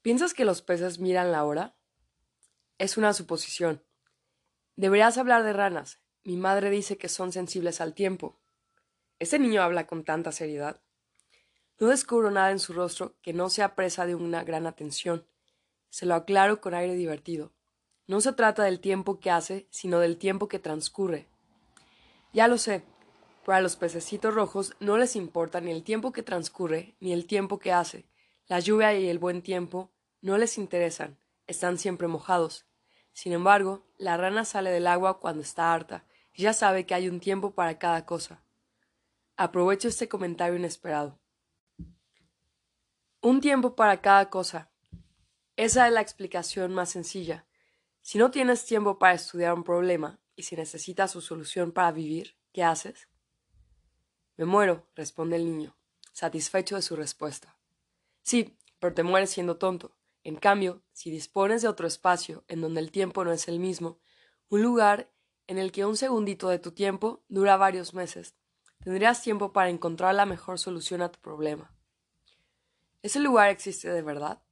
¿Piensas 0.00 0.32
que 0.32 0.46
los 0.46 0.62
peces 0.62 0.98
miran 0.98 1.32
la 1.32 1.44
hora? 1.44 1.76
Es 2.78 2.96
una 2.96 3.12
suposición. 3.12 3.84
Deberías 4.74 5.18
hablar 5.18 5.42
de 5.42 5.52
ranas. 5.52 6.00
Mi 6.24 6.36
madre 6.36 6.70
dice 6.70 6.96
que 6.96 7.08
son 7.08 7.30
sensibles 7.32 7.80
al 7.80 7.94
tiempo. 7.94 8.40
¿Ese 9.18 9.38
niño 9.38 9.62
habla 9.62 9.86
con 9.86 10.02
tanta 10.02 10.32
seriedad? 10.32 10.80
No 11.82 11.88
descubro 11.88 12.30
nada 12.30 12.52
en 12.52 12.60
su 12.60 12.74
rostro 12.74 13.16
que 13.22 13.32
no 13.32 13.48
sea 13.48 13.74
presa 13.74 14.06
de 14.06 14.14
una 14.14 14.44
gran 14.44 14.68
atención. 14.68 15.26
Se 15.90 16.06
lo 16.06 16.14
aclaro 16.14 16.60
con 16.60 16.74
aire 16.74 16.94
divertido. 16.94 17.50
No 18.06 18.20
se 18.20 18.32
trata 18.32 18.62
del 18.62 18.78
tiempo 18.78 19.18
que 19.18 19.32
hace, 19.32 19.66
sino 19.68 19.98
del 19.98 20.16
tiempo 20.16 20.46
que 20.46 20.60
transcurre. 20.60 21.26
Ya 22.32 22.46
lo 22.46 22.56
sé. 22.56 22.84
Para 23.44 23.60
los 23.60 23.74
pececitos 23.74 24.32
rojos 24.32 24.76
no 24.78 24.96
les 24.96 25.16
importa 25.16 25.60
ni 25.60 25.72
el 25.72 25.82
tiempo 25.82 26.12
que 26.12 26.22
transcurre, 26.22 26.94
ni 27.00 27.12
el 27.12 27.26
tiempo 27.26 27.58
que 27.58 27.72
hace. 27.72 28.06
La 28.46 28.60
lluvia 28.60 28.94
y 28.94 29.08
el 29.08 29.18
buen 29.18 29.42
tiempo 29.42 29.90
no 30.20 30.38
les 30.38 30.58
interesan, 30.58 31.18
están 31.48 31.78
siempre 31.78 32.06
mojados. 32.06 32.64
Sin 33.12 33.32
embargo, 33.32 33.84
la 33.98 34.16
rana 34.16 34.44
sale 34.44 34.70
del 34.70 34.86
agua 34.86 35.18
cuando 35.18 35.42
está 35.42 35.74
harta, 35.74 36.04
y 36.32 36.42
ya 36.42 36.52
sabe 36.52 36.86
que 36.86 36.94
hay 36.94 37.08
un 37.08 37.18
tiempo 37.18 37.56
para 37.56 37.80
cada 37.80 38.06
cosa. 38.06 38.44
Aprovecho 39.36 39.88
este 39.88 40.08
comentario 40.08 40.54
inesperado. 40.54 41.18
Un 43.24 43.40
tiempo 43.40 43.76
para 43.76 44.00
cada 44.00 44.30
cosa. 44.30 44.68
Esa 45.54 45.86
es 45.86 45.92
la 45.92 46.00
explicación 46.00 46.74
más 46.74 46.90
sencilla. 46.90 47.46
Si 48.00 48.18
no 48.18 48.32
tienes 48.32 48.64
tiempo 48.64 48.98
para 48.98 49.14
estudiar 49.14 49.54
un 49.54 49.62
problema 49.62 50.18
y 50.34 50.42
si 50.42 50.56
necesitas 50.56 51.12
su 51.12 51.20
solución 51.20 51.70
para 51.70 51.92
vivir, 51.92 52.34
¿qué 52.52 52.64
haces? 52.64 53.08
Me 54.36 54.44
muero, 54.44 54.88
responde 54.96 55.36
el 55.36 55.44
niño, 55.44 55.76
satisfecho 56.12 56.74
de 56.74 56.82
su 56.82 56.96
respuesta. 56.96 57.56
Sí, 58.24 58.58
pero 58.80 58.92
te 58.92 59.04
mueres 59.04 59.30
siendo 59.30 59.56
tonto. 59.56 59.94
En 60.24 60.34
cambio, 60.34 60.82
si 60.92 61.12
dispones 61.12 61.62
de 61.62 61.68
otro 61.68 61.86
espacio 61.86 62.42
en 62.48 62.60
donde 62.60 62.80
el 62.80 62.90
tiempo 62.90 63.24
no 63.24 63.30
es 63.30 63.46
el 63.46 63.60
mismo, 63.60 64.00
un 64.48 64.62
lugar 64.62 65.12
en 65.46 65.58
el 65.58 65.70
que 65.70 65.84
un 65.84 65.96
segundito 65.96 66.48
de 66.48 66.58
tu 66.58 66.72
tiempo 66.72 67.22
dura 67.28 67.56
varios 67.56 67.94
meses, 67.94 68.34
tendrías 68.82 69.22
tiempo 69.22 69.52
para 69.52 69.70
encontrar 69.70 70.12
la 70.16 70.26
mejor 70.26 70.58
solución 70.58 71.02
a 71.02 71.12
tu 71.12 71.20
problema. 71.20 71.71
¿Ese 73.02 73.18
lugar 73.18 73.50
existe 73.50 73.90
de 73.90 74.02
verdad? 74.02 74.42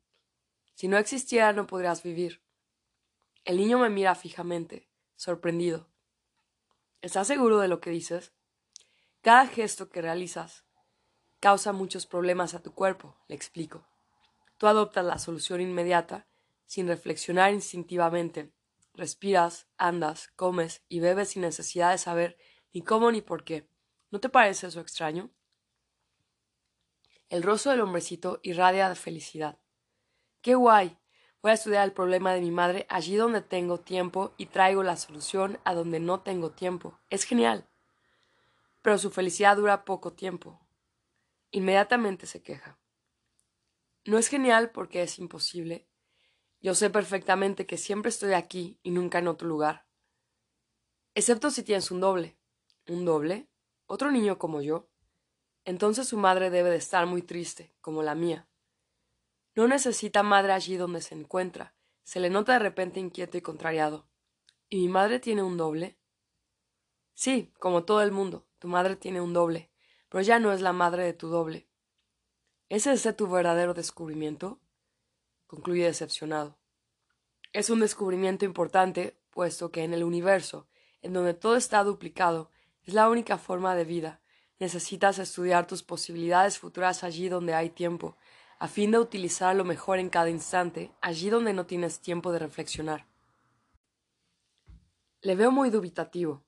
Si 0.74 0.88
no 0.88 0.98
existiera 0.98 1.52
no 1.52 1.68
podrías 1.68 2.02
vivir. 2.02 2.42
El 3.44 3.58
niño 3.58 3.78
me 3.78 3.90
mira 3.90 4.14
fijamente, 4.16 4.88
sorprendido. 5.14 5.88
¿Estás 7.00 7.28
seguro 7.28 7.60
de 7.60 7.68
lo 7.68 7.80
que 7.80 7.90
dices? 7.90 8.32
Cada 9.22 9.46
gesto 9.46 9.88
que 9.88 10.02
realizas 10.02 10.64
causa 11.38 11.72
muchos 11.72 12.06
problemas 12.06 12.54
a 12.54 12.62
tu 12.62 12.74
cuerpo, 12.74 13.16
le 13.28 13.34
explico. 13.34 13.86
Tú 14.58 14.66
adoptas 14.66 15.04
la 15.04 15.18
solución 15.18 15.60
inmediata, 15.60 16.26
sin 16.66 16.88
reflexionar 16.88 17.54
instintivamente. 17.54 18.52
Respiras, 18.94 19.68
andas, 19.78 20.28
comes 20.36 20.82
y 20.88 21.00
bebes 21.00 21.30
sin 21.30 21.42
necesidad 21.42 21.92
de 21.92 21.98
saber 21.98 22.36
ni 22.72 22.82
cómo 22.82 23.10
ni 23.12 23.22
por 23.22 23.44
qué. 23.44 23.68
¿No 24.10 24.20
te 24.20 24.28
parece 24.28 24.66
eso 24.66 24.80
extraño? 24.80 25.30
El 27.30 27.44
rostro 27.44 27.70
del 27.70 27.80
hombrecito 27.80 28.40
irradia 28.42 28.92
felicidad. 28.96 29.56
¡Qué 30.42 30.56
guay! 30.56 30.98
Voy 31.40 31.52
a 31.52 31.54
estudiar 31.54 31.84
el 31.84 31.92
problema 31.92 32.34
de 32.34 32.40
mi 32.40 32.50
madre 32.50 32.86
allí 32.90 33.14
donde 33.14 33.40
tengo 33.40 33.78
tiempo 33.78 34.34
y 34.36 34.46
traigo 34.46 34.82
la 34.82 34.96
solución 34.96 35.60
a 35.64 35.74
donde 35.74 36.00
no 36.00 36.22
tengo 36.22 36.50
tiempo. 36.50 36.98
Es 37.08 37.22
genial. 37.22 37.70
Pero 38.82 38.98
su 38.98 39.12
felicidad 39.12 39.56
dura 39.56 39.84
poco 39.84 40.12
tiempo. 40.12 40.60
Inmediatamente 41.52 42.26
se 42.26 42.42
queja. 42.42 42.80
No 44.04 44.18
es 44.18 44.26
genial 44.26 44.72
porque 44.72 45.04
es 45.04 45.20
imposible. 45.20 45.88
Yo 46.60 46.74
sé 46.74 46.90
perfectamente 46.90 47.64
que 47.64 47.76
siempre 47.76 48.08
estoy 48.08 48.32
aquí 48.32 48.80
y 48.82 48.90
nunca 48.90 49.20
en 49.20 49.28
otro 49.28 49.46
lugar. 49.46 49.86
Excepto 51.14 51.52
si 51.52 51.62
tienes 51.62 51.92
un 51.92 52.00
doble. 52.00 52.40
¿Un 52.88 53.04
doble? 53.04 53.48
¿Otro 53.86 54.10
niño 54.10 54.36
como 54.36 54.62
yo? 54.62 54.89
Entonces 55.70 56.08
su 56.08 56.16
madre 56.16 56.50
debe 56.50 56.68
de 56.68 56.78
estar 56.78 57.06
muy 57.06 57.22
triste, 57.22 57.72
como 57.80 58.02
la 58.02 58.16
mía. 58.16 58.48
No 59.54 59.68
necesita 59.68 60.24
madre 60.24 60.50
allí 60.52 60.76
donde 60.76 61.00
se 61.00 61.14
encuentra. 61.14 61.76
Se 62.02 62.18
le 62.18 62.28
nota 62.28 62.54
de 62.54 62.58
repente 62.58 62.98
inquieto 62.98 63.38
y 63.38 63.40
contrariado. 63.40 64.08
¿Y 64.68 64.78
mi 64.78 64.88
madre 64.88 65.20
tiene 65.20 65.44
un 65.44 65.56
doble? 65.56 65.96
Sí, 67.14 67.52
como 67.60 67.84
todo 67.84 68.02
el 68.02 68.10
mundo, 68.10 68.48
tu 68.58 68.66
madre 68.66 68.96
tiene 68.96 69.20
un 69.20 69.32
doble, 69.32 69.70
pero 70.08 70.22
ya 70.22 70.40
no 70.40 70.50
es 70.50 70.60
la 70.60 70.72
madre 70.72 71.04
de 71.04 71.12
tu 71.12 71.28
doble. 71.28 71.68
¿Es 72.68 72.88
ese 72.88 73.12
tu 73.12 73.28
verdadero 73.28 73.72
descubrimiento? 73.72 74.58
concluye 75.46 75.84
decepcionado. 75.84 76.58
Es 77.52 77.70
un 77.70 77.78
descubrimiento 77.78 78.44
importante, 78.44 79.20
puesto 79.30 79.70
que 79.70 79.84
en 79.84 79.94
el 79.94 80.02
universo, 80.02 80.66
en 81.00 81.12
donde 81.12 81.34
todo 81.34 81.54
está 81.54 81.84
duplicado, 81.84 82.50
es 82.82 82.92
la 82.92 83.08
única 83.08 83.38
forma 83.38 83.76
de 83.76 83.84
vida. 83.84 84.20
Necesitas 84.60 85.18
estudiar 85.18 85.66
tus 85.66 85.82
posibilidades 85.82 86.58
futuras 86.58 87.02
allí 87.02 87.30
donde 87.30 87.54
hay 87.54 87.70
tiempo, 87.70 88.18
a 88.58 88.68
fin 88.68 88.90
de 88.90 88.98
utilizar 88.98 89.56
lo 89.56 89.64
mejor 89.64 89.98
en 89.98 90.10
cada 90.10 90.28
instante, 90.28 90.92
allí 91.00 91.30
donde 91.30 91.54
no 91.54 91.64
tienes 91.64 92.00
tiempo 92.00 92.30
de 92.30 92.40
reflexionar. 92.40 93.06
Le 95.22 95.34
veo 95.34 95.50
muy 95.50 95.70
dubitativo. 95.70 96.44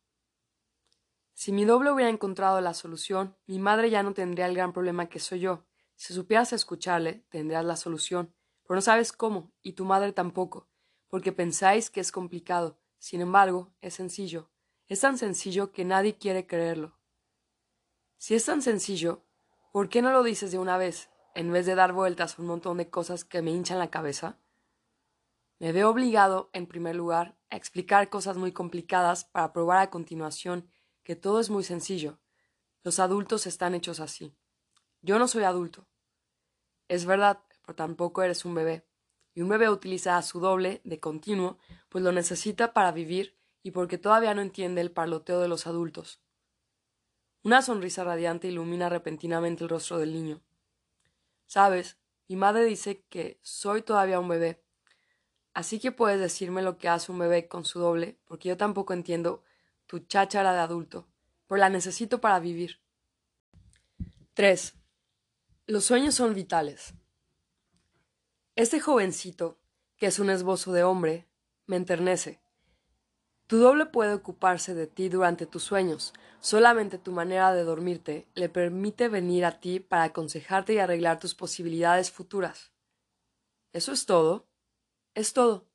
Si 1.32 1.52
mi 1.52 1.64
doble 1.64 1.90
hubiera 1.90 2.10
encontrado 2.10 2.60
la 2.60 2.74
solución, 2.74 3.34
mi 3.46 3.58
madre 3.58 3.88
ya 3.88 4.02
no 4.02 4.12
tendría 4.12 4.44
el 4.44 4.54
gran 4.54 4.74
problema 4.74 5.08
que 5.08 5.18
soy 5.18 5.40
yo. 5.40 5.64
Si 5.96 6.12
supieras 6.12 6.52
escucharle, 6.52 7.24
tendrás 7.30 7.64
la 7.64 7.76
solución, 7.76 8.34
pero 8.66 8.76
no 8.76 8.82
sabes 8.82 9.12
cómo, 9.12 9.50
y 9.62 9.72
tu 9.72 9.86
madre 9.86 10.12
tampoco, 10.12 10.68
porque 11.08 11.32
pensáis 11.32 11.88
que 11.88 12.00
es 12.00 12.12
complicado. 12.12 12.78
Sin 12.98 13.22
embargo, 13.22 13.72
es 13.80 13.94
sencillo. 13.94 14.50
Es 14.86 15.00
tan 15.00 15.16
sencillo 15.16 15.72
que 15.72 15.86
nadie 15.86 16.18
quiere 16.18 16.46
creerlo. 16.46 17.01
Si 18.22 18.36
es 18.36 18.44
tan 18.44 18.62
sencillo, 18.62 19.24
¿por 19.72 19.88
qué 19.88 20.00
no 20.00 20.12
lo 20.12 20.22
dices 20.22 20.52
de 20.52 20.58
una 20.60 20.76
vez, 20.76 21.10
en 21.34 21.50
vez 21.50 21.66
de 21.66 21.74
dar 21.74 21.92
vueltas 21.92 22.38
a 22.38 22.42
un 22.42 22.46
montón 22.46 22.76
de 22.76 22.88
cosas 22.88 23.24
que 23.24 23.42
me 23.42 23.50
hinchan 23.50 23.80
la 23.80 23.90
cabeza? 23.90 24.38
Me 25.58 25.72
veo 25.72 25.90
obligado, 25.90 26.48
en 26.52 26.68
primer 26.68 26.94
lugar, 26.94 27.36
a 27.50 27.56
explicar 27.56 28.10
cosas 28.10 28.36
muy 28.36 28.52
complicadas 28.52 29.24
para 29.24 29.52
probar 29.52 29.78
a 29.78 29.90
continuación 29.90 30.70
que 31.02 31.16
todo 31.16 31.40
es 31.40 31.50
muy 31.50 31.64
sencillo. 31.64 32.20
Los 32.84 33.00
adultos 33.00 33.48
están 33.48 33.74
hechos 33.74 33.98
así. 33.98 34.36
Yo 35.00 35.18
no 35.18 35.26
soy 35.26 35.42
adulto. 35.42 35.88
Es 36.86 37.06
verdad, 37.06 37.42
pero 37.66 37.74
tampoco 37.74 38.22
eres 38.22 38.44
un 38.44 38.54
bebé. 38.54 38.86
Y 39.34 39.42
un 39.42 39.48
bebé 39.48 39.68
utiliza 39.68 40.16
a 40.16 40.22
su 40.22 40.38
doble 40.38 40.80
de 40.84 41.00
continuo, 41.00 41.58
pues 41.88 42.04
lo 42.04 42.12
necesita 42.12 42.72
para 42.72 42.92
vivir 42.92 43.36
y 43.64 43.72
porque 43.72 43.98
todavía 43.98 44.32
no 44.32 44.42
entiende 44.42 44.80
el 44.80 44.92
parloteo 44.92 45.40
de 45.40 45.48
los 45.48 45.66
adultos. 45.66 46.22
Una 47.44 47.60
sonrisa 47.60 48.04
radiante 48.04 48.48
ilumina 48.48 48.88
repentinamente 48.88 49.64
el 49.64 49.70
rostro 49.70 49.98
del 49.98 50.12
niño. 50.12 50.40
Sabes, 51.46 51.98
mi 52.28 52.36
madre 52.36 52.64
dice 52.64 53.04
que 53.08 53.38
soy 53.42 53.82
todavía 53.82 54.20
un 54.20 54.28
bebé. 54.28 54.62
Así 55.54 55.80
que 55.80 55.92
puedes 55.92 56.20
decirme 56.20 56.62
lo 56.62 56.78
que 56.78 56.88
hace 56.88 57.10
un 57.10 57.18
bebé 57.18 57.48
con 57.48 57.64
su 57.64 57.80
doble, 57.80 58.18
porque 58.24 58.48
yo 58.48 58.56
tampoco 58.56 58.92
entiendo 58.92 59.42
tu 59.86 59.98
cháchara 60.00 60.52
de 60.52 60.60
adulto, 60.60 61.08
pero 61.46 61.58
la 61.58 61.68
necesito 61.68 62.20
para 62.20 62.38
vivir. 62.38 62.80
3. 64.34 64.74
Los 65.66 65.84
sueños 65.84 66.14
son 66.14 66.34
vitales. 66.34 66.94
Este 68.56 68.80
jovencito, 68.80 69.58
que 69.96 70.06
es 70.06 70.18
un 70.18 70.30
esbozo 70.30 70.72
de 70.72 70.84
hombre, 70.84 71.26
me 71.66 71.76
enternece. 71.76 72.41
Tu 73.52 73.58
doble 73.58 73.84
puede 73.84 74.14
ocuparse 74.14 74.72
de 74.72 74.86
ti 74.86 75.10
durante 75.10 75.44
tus 75.44 75.62
sueños, 75.62 76.14
solamente 76.40 76.96
tu 76.96 77.12
manera 77.12 77.52
de 77.52 77.64
dormirte 77.64 78.26
le 78.32 78.48
permite 78.48 79.10
venir 79.10 79.44
a 79.44 79.60
ti 79.60 79.78
para 79.78 80.04
aconsejarte 80.04 80.72
y 80.72 80.78
arreglar 80.78 81.20
tus 81.20 81.34
posibilidades 81.34 82.10
futuras. 82.10 82.72
¿Eso 83.74 83.92
es 83.92 84.06
todo? 84.06 84.48
Es 85.12 85.34
todo. 85.34 85.68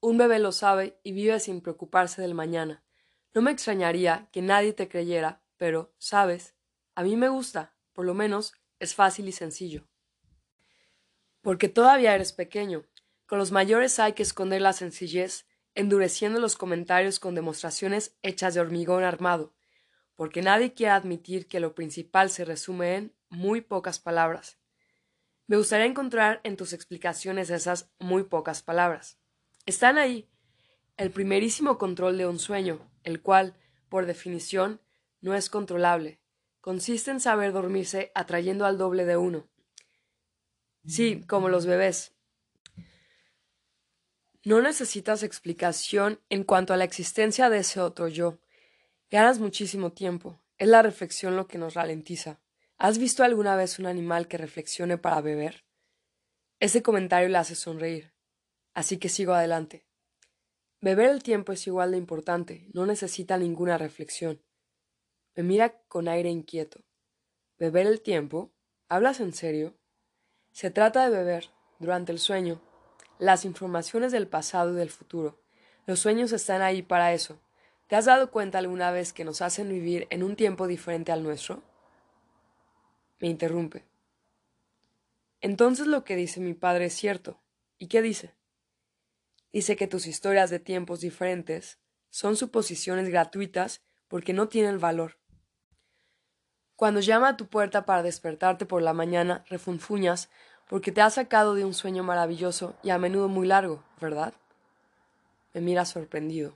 Un 0.00 0.18
bebé 0.18 0.40
lo 0.40 0.50
sabe 0.50 0.98
y 1.04 1.12
vive 1.12 1.38
sin 1.38 1.60
preocuparse 1.60 2.20
del 2.20 2.34
mañana. 2.34 2.82
No 3.32 3.42
me 3.42 3.52
extrañaría 3.52 4.28
que 4.32 4.42
nadie 4.42 4.72
te 4.72 4.88
creyera, 4.88 5.40
pero, 5.56 5.94
sabes, 5.98 6.56
a 6.96 7.04
mí 7.04 7.14
me 7.14 7.28
gusta, 7.28 7.76
por 7.92 8.06
lo 8.06 8.14
menos, 8.14 8.54
es 8.80 8.96
fácil 8.96 9.28
y 9.28 9.32
sencillo. 9.32 9.86
Porque 11.42 11.68
todavía 11.68 12.12
eres 12.12 12.32
pequeño. 12.32 12.84
Con 13.26 13.38
los 13.38 13.52
mayores 13.52 14.00
hay 14.00 14.14
que 14.14 14.24
esconder 14.24 14.62
la 14.62 14.72
sencillez 14.72 15.46
endureciendo 15.74 16.40
los 16.40 16.56
comentarios 16.56 17.18
con 17.18 17.34
demostraciones 17.34 18.16
hechas 18.22 18.54
de 18.54 18.60
hormigón 18.60 19.04
armado, 19.04 19.54
porque 20.14 20.42
nadie 20.42 20.74
quiere 20.74 20.92
admitir 20.92 21.48
que 21.48 21.60
lo 21.60 21.74
principal 21.74 22.30
se 22.30 22.44
resume 22.44 22.96
en 22.96 23.14
muy 23.28 23.60
pocas 23.60 23.98
palabras. 23.98 24.58
Me 25.46 25.56
gustaría 25.56 25.86
encontrar 25.86 26.40
en 26.44 26.56
tus 26.56 26.72
explicaciones 26.72 27.50
esas 27.50 27.90
muy 27.98 28.22
pocas 28.22 28.62
palabras. 28.62 29.18
Están 29.66 29.98
ahí. 29.98 30.30
El 30.96 31.10
primerísimo 31.10 31.76
control 31.76 32.16
de 32.16 32.26
un 32.26 32.38
sueño, 32.38 32.90
el 33.02 33.20
cual, 33.20 33.54
por 33.88 34.06
definición, 34.06 34.80
no 35.20 35.34
es 35.34 35.50
controlable. 35.50 36.20
Consiste 36.60 37.10
en 37.10 37.20
saber 37.20 37.52
dormirse 37.52 38.10
atrayendo 38.14 38.64
al 38.64 38.78
doble 38.78 39.04
de 39.04 39.16
uno. 39.16 39.48
Sí, 40.86 41.22
como 41.26 41.48
los 41.48 41.66
bebés. 41.66 42.13
No 44.44 44.60
necesitas 44.60 45.22
explicación 45.22 46.20
en 46.28 46.44
cuanto 46.44 46.74
a 46.74 46.76
la 46.76 46.84
existencia 46.84 47.48
de 47.48 47.58
ese 47.58 47.80
otro 47.80 48.08
yo. 48.08 48.40
Ganas 49.10 49.38
muchísimo 49.38 49.92
tiempo. 49.92 50.38
Es 50.58 50.68
la 50.68 50.82
reflexión 50.82 51.34
lo 51.34 51.46
que 51.46 51.56
nos 51.56 51.72
ralentiza. 51.72 52.40
¿Has 52.76 52.98
visto 52.98 53.24
alguna 53.24 53.56
vez 53.56 53.78
un 53.78 53.86
animal 53.86 54.28
que 54.28 54.36
reflexione 54.36 54.98
para 54.98 55.22
beber? 55.22 55.64
Ese 56.60 56.82
comentario 56.82 57.30
le 57.30 57.38
hace 57.38 57.54
sonreír. 57.54 58.12
Así 58.74 58.98
que 58.98 59.08
sigo 59.08 59.32
adelante. 59.32 59.86
Beber 60.82 61.08
el 61.08 61.22
tiempo 61.22 61.52
es 61.52 61.66
igual 61.66 61.92
de 61.92 61.96
importante, 61.96 62.68
no 62.74 62.84
necesita 62.84 63.38
ninguna 63.38 63.78
reflexión. 63.78 64.44
Me 65.34 65.42
mira 65.42 65.80
con 65.88 66.08
aire 66.08 66.28
inquieto. 66.28 66.84
¿Beber 67.58 67.86
el 67.86 68.02
tiempo? 68.02 68.52
¿Hablas 68.90 69.20
en 69.20 69.32
serio? 69.32 69.78
Se 70.52 70.70
trata 70.70 71.08
de 71.08 71.16
beber, 71.16 71.48
durante 71.78 72.12
el 72.12 72.18
sueño, 72.18 72.60
las 73.18 73.44
informaciones 73.44 74.12
del 74.12 74.26
pasado 74.26 74.72
y 74.72 74.76
del 74.76 74.90
futuro. 74.90 75.38
Los 75.86 76.00
sueños 76.00 76.32
están 76.32 76.62
ahí 76.62 76.82
para 76.82 77.12
eso. 77.12 77.38
¿Te 77.88 77.96
has 77.96 78.06
dado 78.06 78.30
cuenta 78.30 78.58
alguna 78.58 78.90
vez 78.90 79.12
que 79.12 79.24
nos 79.24 79.42
hacen 79.42 79.68
vivir 79.68 80.06
en 80.10 80.22
un 80.22 80.36
tiempo 80.36 80.66
diferente 80.66 81.12
al 81.12 81.22
nuestro? 81.22 81.62
Me 83.20 83.28
interrumpe. 83.28 83.84
Entonces 85.40 85.86
lo 85.86 86.04
que 86.04 86.16
dice 86.16 86.40
mi 86.40 86.54
padre 86.54 86.86
es 86.86 86.94
cierto. 86.94 87.38
¿Y 87.78 87.88
qué 87.88 88.00
dice? 88.00 88.34
Dice 89.52 89.76
que 89.76 89.86
tus 89.86 90.06
historias 90.06 90.50
de 90.50 90.58
tiempos 90.58 91.00
diferentes 91.00 91.78
son 92.10 92.36
suposiciones 92.36 93.08
gratuitas 93.08 93.82
porque 94.08 94.32
no 94.32 94.48
tienen 94.48 94.80
valor. 94.80 95.18
Cuando 96.76 97.00
llama 97.00 97.28
a 97.28 97.36
tu 97.36 97.48
puerta 97.48 97.84
para 97.84 98.02
despertarte 98.02 98.66
por 98.66 98.82
la 98.82 98.92
mañana, 98.92 99.44
refunfuñas 99.48 100.30
porque 100.68 100.92
te 100.92 101.00
ha 101.00 101.10
sacado 101.10 101.54
de 101.54 101.64
un 101.64 101.74
sueño 101.74 102.02
maravilloso 102.02 102.74
y 102.82 102.90
a 102.90 102.98
menudo 102.98 103.28
muy 103.28 103.46
largo, 103.46 103.82
¿verdad? 104.00 104.34
Me 105.52 105.60
mira 105.60 105.84
sorprendido. 105.84 106.54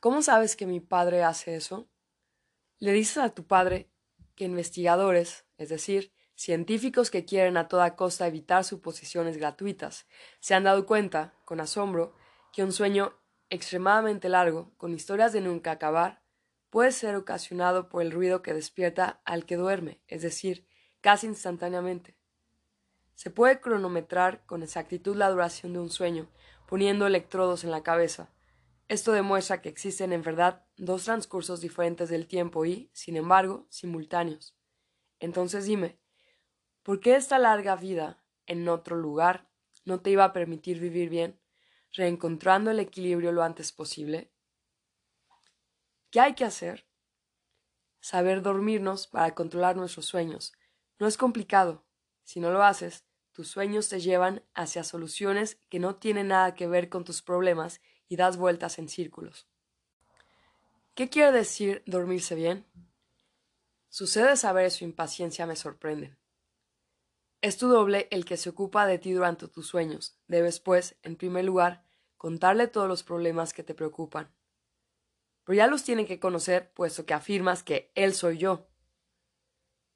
¿Cómo 0.00 0.22
sabes 0.22 0.56
que 0.56 0.66
mi 0.66 0.80
padre 0.80 1.22
hace 1.22 1.56
eso? 1.56 1.86
Le 2.78 2.92
dices 2.92 3.18
a 3.18 3.30
tu 3.30 3.44
padre 3.44 3.88
que 4.34 4.44
investigadores, 4.44 5.46
es 5.56 5.70
decir, 5.70 6.12
científicos 6.34 7.10
que 7.10 7.24
quieren 7.24 7.56
a 7.56 7.68
toda 7.68 7.96
costa 7.96 8.26
evitar 8.26 8.64
suposiciones 8.64 9.38
gratuitas, 9.38 10.06
se 10.40 10.54
han 10.54 10.64
dado 10.64 10.84
cuenta, 10.84 11.32
con 11.44 11.60
asombro, 11.60 12.14
que 12.52 12.62
un 12.62 12.72
sueño 12.72 13.14
extremadamente 13.48 14.28
largo, 14.28 14.70
con 14.76 14.92
historias 14.92 15.32
de 15.32 15.40
nunca 15.40 15.70
acabar, 15.70 16.20
puede 16.68 16.92
ser 16.92 17.16
ocasionado 17.16 17.88
por 17.88 18.02
el 18.02 18.10
ruido 18.10 18.42
que 18.42 18.52
despierta 18.52 19.20
al 19.24 19.46
que 19.46 19.56
duerme, 19.56 20.00
es 20.08 20.22
decir, 20.22 20.66
casi 21.00 21.26
instantáneamente. 21.26 22.16
Se 23.16 23.30
puede 23.30 23.60
cronometrar 23.60 24.46
con 24.46 24.62
exactitud 24.62 25.16
la 25.16 25.30
duración 25.30 25.72
de 25.72 25.80
un 25.80 25.90
sueño, 25.90 26.28
poniendo 26.68 27.06
electrodos 27.06 27.64
en 27.64 27.72
la 27.72 27.82
cabeza, 27.82 28.30
esto 28.88 29.10
demuestra 29.10 29.62
que 29.62 29.68
existen 29.68 30.12
en 30.12 30.22
verdad 30.22 30.64
dos 30.76 31.04
transcursos 31.04 31.60
diferentes 31.60 32.08
del 32.08 32.28
tiempo 32.28 32.64
y, 32.64 32.88
sin 32.92 33.16
embargo, 33.16 33.66
simultáneos. 33.68 34.56
Entonces 35.18 35.64
dime, 35.64 35.98
¿por 36.84 37.00
qué 37.00 37.16
esta 37.16 37.40
larga 37.40 37.74
vida 37.74 38.22
en 38.46 38.68
otro 38.68 38.94
lugar 38.94 39.50
no 39.84 40.00
te 40.00 40.10
iba 40.10 40.24
a 40.24 40.32
permitir 40.32 40.78
vivir 40.78 41.08
bien, 41.08 41.40
reencontrando 41.92 42.70
el 42.70 42.78
equilibrio 42.78 43.32
lo 43.32 43.42
antes 43.42 43.72
posible? 43.72 44.30
¿Qué 46.10 46.20
hay 46.20 46.34
que 46.34 46.44
hacer? 46.44 46.86
Saber 47.98 48.40
dormirnos 48.40 49.08
para 49.08 49.34
controlar 49.34 49.76
nuestros 49.76 50.06
sueños. 50.06 50.52
No 51.00 51.08
es 51.08 51.16
complicado. 51.16 51.84
Si 52.22 52.38
no 52.38 52.50
lo 52.50 52.62
haces, 52.62 53.04
tus 53.36 53.48
sueños 53.48 53.90
te 53.90 54.00
llevan 54.00 54.42
hacia 54.54 54.82
soluciones 54.82 55.58
que 55.68 55.78
no 55.78 55.96
tienen 55.96 56.28
nada 56.28 56.54
que 56.54 56.66
ver 56.66 56.88
con 56.88 57.04
tus 57.04 57.20
problemas 57.20 57.82
y 58.08 58.16
das 58.16 58.38
vueltas 58.38 58.78
en 58.78 58.88
círculos. 58.88 59.46
¿Qué 60.94 61.10
quiere 61.10 61.32
decir 61.32 61.82
dormirse 61.84 62.34
bien? 62.34 62.64
Sucede 63.90 64.38
saber 64.38 64.70
su 64.70 64.84
impaciencia 64.84 65.44
me 65.44 65.54
sorprende. 65.54 66.16
Es 67.42 67.58
tu 67.58 67.68
doble 67.68 68.08
el 68.10 68.24
que 68.24 68.38
se 68.38 68.48
ocupa 68.48 68.86
de 68.86 68.98
ti 68.98 69.12
durante 69.12 69.48
tus 69.48 69.66
sueños. 69.66 70.18
Debes, 70.28 70.58
pues, 70.58 70.96
en 71.02 71.16
primer 71.16 71.44
lugar, 71.44 71.84
contarle 72.16 72.68
todos 72.68 72.88
los 72.88 73.02
problemas 73.02 73.52
que 73.52 73.62
te 73.62 73.74
preocupan. 73.74 74.34
Pero 75.44 75.56
ya 75.58 75.66
los 75.66 75.84
tiene 75.84 76.06
que 76.06 76.18
conocer, 76.18 76.72
puesto 76.72 77.04
que 77.04 77.12
afirmas 77.12 77.62
que 77.62 77.92
él 77.96 78.14
soy 78.14 78.38
yo. 78.38 78.66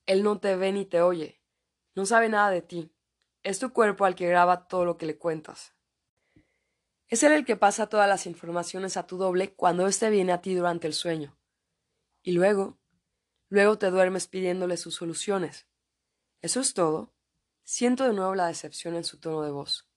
Él 0.05 0.23
no 0.23 0.41
te 0.41 0.57
ve 0.57 0.73
ni 0.73 0.85
te 0.85 1.01
oye, 1.01 1.41
no 1.95 2.05
sabe 2.05 2.29
nada 2.29 2.51
de 2.51 2.61
ti. 2.61 2.93
Es 3.43 3.59
tu 3.59 3.73
cuerpo 3.73 4.05
al 4.05 4.15
que 4.15 4.29
graba 4.29 4.69
todo 4.69 4.85
lo 4.85 4.99
que 4.99 5.07
le 5.07 5.17
cuentas. 5.17 5.75
Es 7.09 7.23
él 7.23 7.33
el 7.33 7.45
que 7.45 7.57
pasa 7.57 7.89
todas 7.89 8.09
las 8.09 8.27
informaciones 8.27 8.97
a 8.97 9.07
tu 9.07 9.17
doble 9.17 9.55
cuando 9.55 9.87
éste 9.87 10.11
viene 10.11 10.33
a 10.33 10.43
ti 10.43 10.55
durante 10.55 10.87
el 10.87 10.93
sueño. 10.93 11.39
Y 12.23 12.33
luego, 12.33 12.79
luego 13.49 13.79
te 13.79 13.91
duermes 13.91 14.29
pidiéndole 14.29 14.77
sus 14.77 14.95
soluciones. 14.95 15.67
¿Eso 16.43 16.61
es 16.61 16.75
todo? 16.75 17.15
Siento 17.65 18.05
de 18.05 18.13
nuevo 18.13 18.35
la 18.35 18.47
decepción 18.47 18.95
en 18.95 19.05
su 19.05 19.19
tono 19.19 19.43
de 19.43 19.51
voz. 19.51 19.89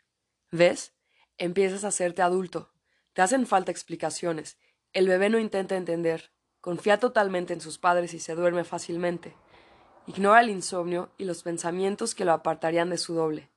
¿Ves? 0.51 0.93
Empiezas 1.37 1.83
a 1.83 1.89
hacerte 1.89 2.21
adulto. 2.21 2.71
Te 3.13 3.21
hacen 3.21 3.45
falta 3.45 3.71
explicaciones. 3.71 4.57
El 4.93 5.07
bebé 5.07 5.29
no 5.29 5.37
intenta 5.37 5.75
entender. 5.75 6.31
Confía 6.61 6.97
totalmente 6.99 7.53
en 7.53 7.61
sus 7.61 7.77
padres 7.77 8.13
y 8.13 8.19
se 8.19 8.35
duerme 8.35 8.63
fácilmente. 8.63 9.35
Ignora 10.05 10.41
el 10.41 10.49
insomnio 10.49 11.11
y 11.17 11.23
los 11.23 11.43
pensamientos 11.43 12.13
que 12.13 12.25
lo 12.25 12.33
apartarían 12.33 12.89
de 12.89 12.97
su 12.97 13.13
doble. 13.13 13.49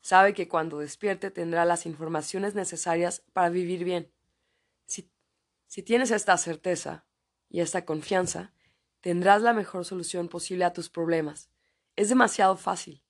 Sabe 0.00 0.34
que 0.34 0.48
cuando 0.48 0.80
despierte 0.80 1.30
tendrá 1.30 1.64
las 1.64 1.86
informaciones 1.86 2.56
necesarias 2.56 3.22
para 3.32 3.50
vivir 3.50 3.84
bien. 3.84 4.12
Si, 4.84 5.08
si 5.68 5.82
tienes 5.82 6.10
esta 6.10 6.36
certeza 6.36 7.04
y 7.48 7.60
esta 7.60 7.84
confianza, 7.84 8.52
tendrás 9.00 9.42
la 9.42 9.52
mejor 9.52 9.84
solución 9.84 10.28
posible 10.28 10.64
a 10.64 10.72
tus 10.72 10.90
problemas. 10.90 11.50
Es 11.94 12.08
demasiado 12.08 12.56
fácil. 12.56 13.04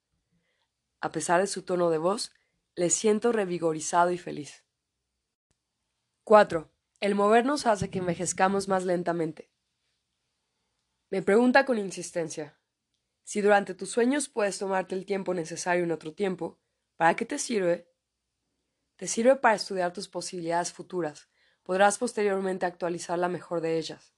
A 1.01 1.13
pesar 1.13 1.41
de 1.41 1.47
su 1.47 1.63
tono 1.63 1.89
de 1.89 1.99
voz, 1.99 2.33
le 2.75 2.91
siento 2.91 3.33
revigorizado 3.33 4.11
y 4.11 4.19
feliz. 4.19 4.65
4. 6.25 6.71
El 7.01 7.15
movernos 7.15 7.67
hace 7.67 7.89
que 7.89 8.01
envejezcamos 8.01 8.69
más 8.69 8.85
lentamente. 8.85 9.51
Me 11.11 11.23
pregunta 11.23 11.65
con 11.65 11.79
insistencia. 11.79 12.59
Si 13.25 13.41
durante 13.41 13.75
tus 13.75 13.91
sueños 13.91 14.29
puedes 14.29 14.59
tomarte 14.59 14.95
el 14.95 15.07
tiempo 15.07 15.35
necesario 15.35 15.85
en 15.85 15.93
otro 15.93 16.13
tiempo, 16.13 16.59
¿Para 17.03 17.17
qué 17.17 17.25
te 17.25 17.37
sirve? 17.41 17.89
Te 18.95 19.09
sirve 19.09 19.35
para 19.35 19.57
estudiar 19.57 19.93
tus 19.93 20.07
posibilidades 20.07 20.73
futuras. 20.73 21.29
Podrás 21.65 21.99
posteriormente 21.99 22.65
actualizar 22.65 23.19
la 23.19 23.27
mejor 23.27 23.61
de 23.61 23.77
ellas. 23.77 24.15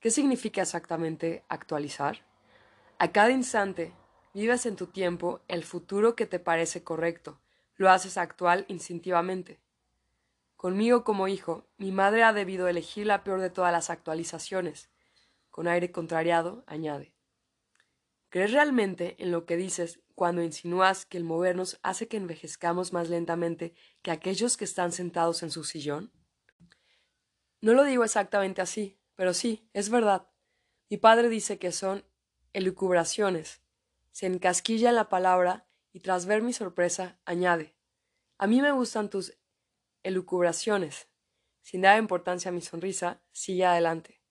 ¿Qué 0.00 0.10
significa 0.10 0.62
exactamente 0.62 1.44
actualizar? 1.48 2.26
A 2.98 3.12
cada 3.12 3.30
instante 3.30 3.92
vives 4.34 4.66
en 4.66 4.74
tu 4.74 4.88
tiempo 4.88 5.42
el 5.46 5.62
futuro 5.62 6.16
que 6.16 6.26
te 6.26 6.40
parece 6.40 6.82
correcto, 6.82 7.40
lo 7.76 7.88
haces 7.88 8.16
actual 8.16 8.64
instintivamente. 8.66 9.60
Conmigo 10.56 11.04
como 11.04 11.28
hijo, 11.28 11.68
mi 11.78 11.92
madre 11.92 12.24
ha 12.24 12.32
debido 12.32 12.66
elegir 12.66 13.06
la 13.06 13.22
peor 13.22 13.40
de 13.40 13.50
todas 13.50 13.70
las 13.70 13.90
actualizaciones. 13.90 14.90
Con 15.50 15.68
aire 15.68 15.92
contrariado, 15.92 16.64
añade. 16.66 17.12
¿Crees 18.32 18.52
realmente 18.52 19.14
en 19.18 19.30
lo 19.30 19.44
que 19.44 19.58
dices 19.58 20.00
cuando 20.14 20.42
insinúas 20.42 21.04
que 21.04 21.18
el 21.18 21.24
movernos 21.24 21.78
hace 21.82 22.08
que 22.08 22.16
envejezcamos 22.16 22.94
más 22.94 23.10
lentamente 23.10 23.74
que 24.00 24.10
aquellos 24.10 24.56
que 24.56 24.64
están 24.64 24.90
sentados 24.90 25.42
en 25.42 25.50
su 25.50 25.64
sillón? 25.64 26.10
No 27.60 27.74
lo 27.74 27.84
digo 27.84 28.04
exactamente 28.04 28.62
así, 28.62 28.98
pero 29.16 29.34
sí, 29.34 29.68
es 29.74 29.90
verdad. 29.90 30.30
Mi 30.88 30.96
padre 30.96 31.28
dice 31.28 31.58
que 31.58 31.72
son 31.72 32.06
elucubraciones. 32.54 33.60
Se 34.12 34.24
encasquilla 34.24 34.88
en 34.88 34.96
la 34.96 35.10
palabra 35.10 35.68
y 35.92 36.00
tras 36.00 36.24
ver 36.24 36.40
mi 36.40 36.54
sorpresa 36.54 37.20
añade 37.26 37.76
A 38.38 38.46
mí 38.46 38.62
me 38.62 38.72
gustan 38.72 39.10
tus 39.10 39.36
elucubraciones. 40.02 41.06
Sin 41.60 41.82
dar 41.82 41.98
importancia 41.98 42.48
a 42.48 42.52
mi 42.52 42.62
sonrisa, 42.62 43.20
sigue 43.30 43.66
adelante. 43.66 44.22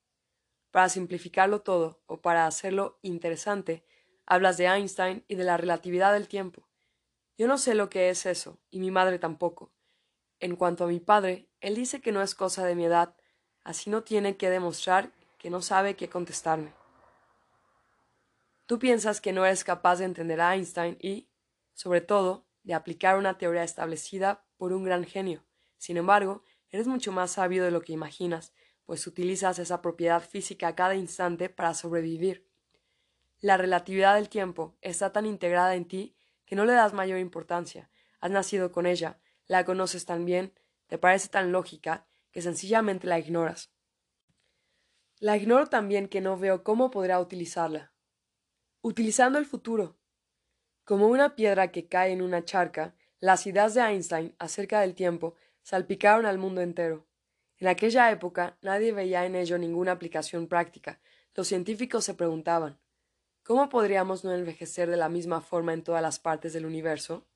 Para 0.71 0.89
simplificarlo 0.89 1.61
todo, 1.61 2.01
o 2.07 2.19
para 2.19 2.47
hacerlo 2.47 2.97
interesante, 3.03 3.85
Hablas 4.31 4.55
de 4.55 4.65
Einstein 4.65 5.25
y 5.27 5.35
de 5.35 5.43
la 5.43 5.57
relatividad 5.57 6.13
del 6.13 6.29
tiempo. 6.29 6.65
Yo 7.37 7.49
no 7.49 7.57
sé 7.57 7.75
lo 7.75 7.89
que 7.89 8.09
es 8.09 8.25
eso, 8.25 8.61
y 8.69 8.79
mi 8.79 8.89
madre 8.89 9.19
tampoco. 9.19 9.73
En 10.39 10.55
cuanto 10.55 10.85
a 10.85 10.87
mi 10.87 11.01
padre, 11.01 11.49
él 11.59 11.75
dice 11.75 11.99
que 11.99 12.13
no 12.13 12.21
es 12.21 12.33
cosa 12.33 12.65
de 12.65 12.73
mi 12.73 12.85
edad, 12.85 13.13
así 13.65 13.89
no 13.89 14.03
tiene 14.03 14.37
que 14.37 14.49
demostrar 14.49 15.11
que 15.37 15.49
no 15.49 15.61
sabe 15.61 15.97
qué 15.97 16.07
contestarme. 16.07 16.71
Tú 18.67 18.79
piensas 18.79 19.19
que 19.19 19.33
no 19.33 19.45
eres 19.45 19.65
capaz 19.65 19.97
de 19.97 20.05
entender 20.05 20.39
a 20.39 20.55
Einstein 20.55 20.97
y, 21.01 21.27
sobre 21.73 21.99
todo, 21.99 22.47
de 22.63 22.73
aplicar 22.73 23.17
una 23.17 23.37
teoría 23.37 23.65
establecida 23.65 24.45
por 24.55 24.71
un 24.71 24.85
gran 24.85 25.03
genio. 25.03 25.43
Sin 25.77 25.97
embargo, 25.97 26.41
eres 26.69 26.87
mucho 26.87 27.11
más 27.11 27.31
sabio 27.31 27.65
de 27.65 27.71
lo 27.71 27.81
que 27.81 27.91
imaginas, 27.91 28.53
pues 28.85 29.05
utilizas 29.07 29.59
esa 29.59 29.81
propiedad 29.81 30.23
física 30.23 30.69
a 30.69 30.75
cada 30.75 30.95
instante 30.95 31.49
para 31.49 31.73
sobrevivir. 31.73 32.49
La 33.41 33.57
relatividad 33.57 34.15
del 34.15 34.29
tiempo 34.29 34.77
está 34.81 35.11
tan 35.11 35.25
integrada 35.25 35.73
en 35.73 35.85
ti 35.85 36.15
que 36.45 36.55
no 36.55 36.63
le 36.63 36.73
das 36.73 36.93
mayor 36.93 37.17
importancia. 37.17 37.89
Has 38.19 38.29
nacido 38.29 38.71
con 38.71 38.85
ella, 38.85 39.19
la 39.47 39.65
conoces 39.65 40.05
tan 40.05 40.25
bien, 40.25 40.53
te 40.85 40.99
parece 40.99 41.27
tan 41.27 41.51
lógica, 41.51 42.05
que 42.31 42.43
sencillamente 42.43 43.07
la 43.07 43.17
ignoras. 43.17 43.71
La 45.17 45.37
ignoro 45.37 45.65
también 45.65 46.07
que 46.07 46.21
no 46.21 46.37
veo 46.37 46.63
cómo 46.63 46.91
podrá 46.91 47.19
utilizarla. 47.19 47.93
Utilizando 48.81 49.39
el 49.39 49.47
futuro. 49.47 49.97
Como 50.83 51.07
una 51.07 51.35
piedra 51.35 51.71
que 51.71 51.87
cae 51.87 52.11
en 52.11 52.21
una 52.21 52.45
charca, 52.45 52.95
las 53.19 53.47
ideas 53.47 53.73
de 53.73 53.81
Einstein 53.81 54.35
acerca 54.37 54.81
del 54.81 54.93
tiempo 54.93 55.33
salpicaron 55.63 56.27
al 56.27 56.37
mundo 56.37 56.61
entero. 56.61 57.07
En 57.57 57.67
aquella 57.67 58.11
época 58.11 58.59
nadie 58.61 58.91
veía 58.91 59.25
en 59.25 59.35
ello 59.35 59.57
ninguna 59.57 59.93
aplicación 59.93 60.47
práctica. 60.47 61.01
Los 61.33 61.47
científicos 61.47 62.05
se 62.05 62.13
preguntaban 62.13 62.79
¿Cómo 63.51 63.67
podríamos 63.67 64.23
no 64.23 64.31
envejecer 64.31 64.89
de 64.89 64.95
la 64.95 65.09
misma 65.09 65.41
forma 65.41 65.73
en 65.73 65.83
todas 65.83 66.01
las 66.01 66.19
partes 66.19 66.53
del 66.53 66.65
universo? 66.65 67.27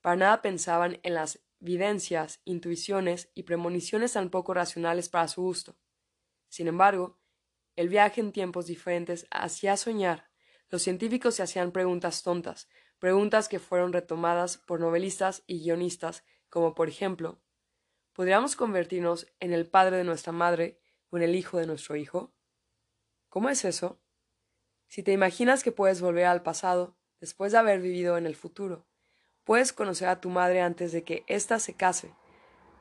Para 0.00 0.16
nada 0.16 0.40
pensaban 0.40 1.00
en 1.02 1.12
las 1.12 1.38
videncias, 1.58 2.40
intuiciones 2.46 3.28
y 3.34 3.42
premoniciones 3.42 4.14
tan 4.14 4.30
poco 4.30 4.54
racionales 4.54 5.10
para 5.10 5.28
su 5.28 5.42
gusto. 5.42 5.76
Sin 6.48 6.66
embargo, 6.66 7.18
el 7.74 7.90
viaje 7.90 8.22
en 8.22 8.32
tiempos 8.32 8.68
diferentes 8.68 9.26
hacía 9.30 9.76
soñar. 9.76 10.30
Los 10.70 10.80
científicos 10.80 11.34
se 11.34 11.42
hacían 11.42 11.72
preguntas 11.72 12.22
tontas, 12.22 12.66
preguntas 12.98 13.50
que 13.50 13.58
fueron 13.58 13.92
retomadas 13.92 14.56
por 14.56 14.80
novelistas 14.80 15.42
y 15.46 15.60
guionistas, 15.60 16.24
como 16.48 16.74
por 16.74 16.88
ejemplo 16.88 17.42
¿Podríamos 18.14 18.56
convertirnos 18.56 19.30
en 19.40 19.52
el 19.52 19.68
padre 19.68 19.98
de 19.98 20.04
nuestra 20.04 20.32
madre 20.32 20.80
o 21.10 21.18
en 21.18 21.22
el 21.22 21.34
hijo 21.34 21.58
de 21.58 21.66
nuestro 21.66 21.96
hijo? 21.96 22.32
¿Cómo 23.28 23.50
es 23.50 23.66
eso? 23.66 24.00
Si 24.88 25.02
te 25.02 25.12
imaginas 25.12 25.62
que 25.62 25.72
puedes 25.72 26.00
volver 26.00 26.26
al 26.26 26.42
pasado 26.42 26.96
después 27.20 27.52
de 27.52 27.58
haber 27.58 27.80
vivido 27.80 28.18
en 28.18 28.26
el 28.26 28.36
futuro, 28.36 28.86
puedes 29.44 29.72
conocer 29.72 30.08
a 30.08 30.20
tu 30.20 30.30
madre 30.30 30.60
antes 30.60 30.92
de 30.92 31.04
que 31.04 31.24
ésta 31.26 31.58
se 31.58 31.74
case. 31.74 32.14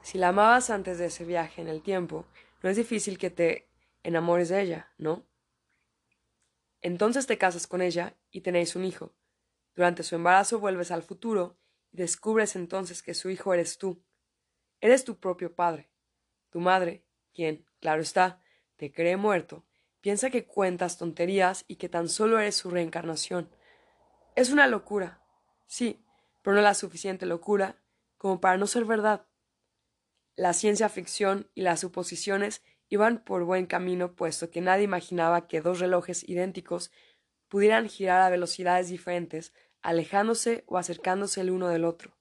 Si 0.01 0.17
la 0.17 0.29
amabas 0.29 0.69
antes 0.69 0.97
de 0.97 1.07
ese 1.07 1.25
viaje 1.25 1.61
en 1.61 1.67
el 1.67 1.81
tiempo, 1.81 2.25
no 2.61 2.69
es 2.69 2.77
difícil 2.77 3.17
que 3.17 3.29
te 3.29 3.67
enamores 4.03 4.49
de 4.49 4.61
ella, 4.61 4.91
¿no? 4.97 5.25
Entonces 6.81 7.25
te 7.25 7.37
casas 7.37 7.65
con 7.65 7.81
ella 7.81 8.15
y 8.29 8.41
tenéis 8.41 8.75
un 8.75 8.85
hijo. 8.85 9.13
Durante 9.73 10.03
su 10.03 10.15
embarazo 10.15 10.59
vuelves 10.59 10.91
al 10.91 11.01
futuro 11.01 11.57
y 11.91 11.97
descubres 11.97 12.55
entonces 12.55 13.01
que 13.01 13.13
su 13.15 13.29
hijo 13.29 13.53
eres 13.53 13.77
tú. 13.77 14.03
Eres 14.79 15.03
tu 15.03 15.19
propio 15.19 15.55
padre. 15.55 15.89
Tu 16.51 16.59
madre, 16.59 17.03
quien, 17.33 17.65
claro 17.79 18.01
está, 18.01 18.41
te 18.75 18.91
cree 18.91 19.17
muerto, 19.17 19.65
Piensa 20.05 20.29
que 20.29 20.45
cuentas 20.45 20.99
tonterías 20.99 21.65
y 21.67 21.77
que 21.77 21.89
tan 21.89 22.09
solo 22.09 22.37
eres 22.37 22.53
su 22.53 22.69
reencarnación. 22.69 23.49
Es 24.35 24.51
una 24.51 24.67
locura, 24.67 25.19
sí, 25.65 26.05
pero 26.43 26.55
no 26.55 26.61
la 26.61 26.75
suficiente 26.75 27.25
locura 27.25 27.81
como 28.19 28.39
para 28.39 28.55
no 28.57 28.67
ser 28.67 28.85
verdad. 28.85 29.25
La 30.35 30.53
ciencia 30.53 30.89
ficción 30.89 31.49
y 31.55 31.63
las 31.63 31.79
suposiciones 31.79 32.61
iban 32.87 33.23
por 33.23 33.45
buen 33.45 33.65
camino, 33.65 34.15
puesto 34.15 34.51
que 34.51 34.61
nadie 34.61 34.83
imaginaba 34.83 35.47
que 35.47 35.61
dos 35.61 35.79
relojes 35.79 36.23
idénticos 36.29 36.91
pudieran 37.47 37.89
girar 37.89 38.21
a 38.21 38.29
velocidades 38.29 38.89
diferentes, 38.89 39.53
alejándose 39.81 40.65
o 40.67 40.77
acercándose 40.77 41.41
el 41.41 41.49
uno 41.49 41.67
del 41.69 41.83
otro. 41.83 42.15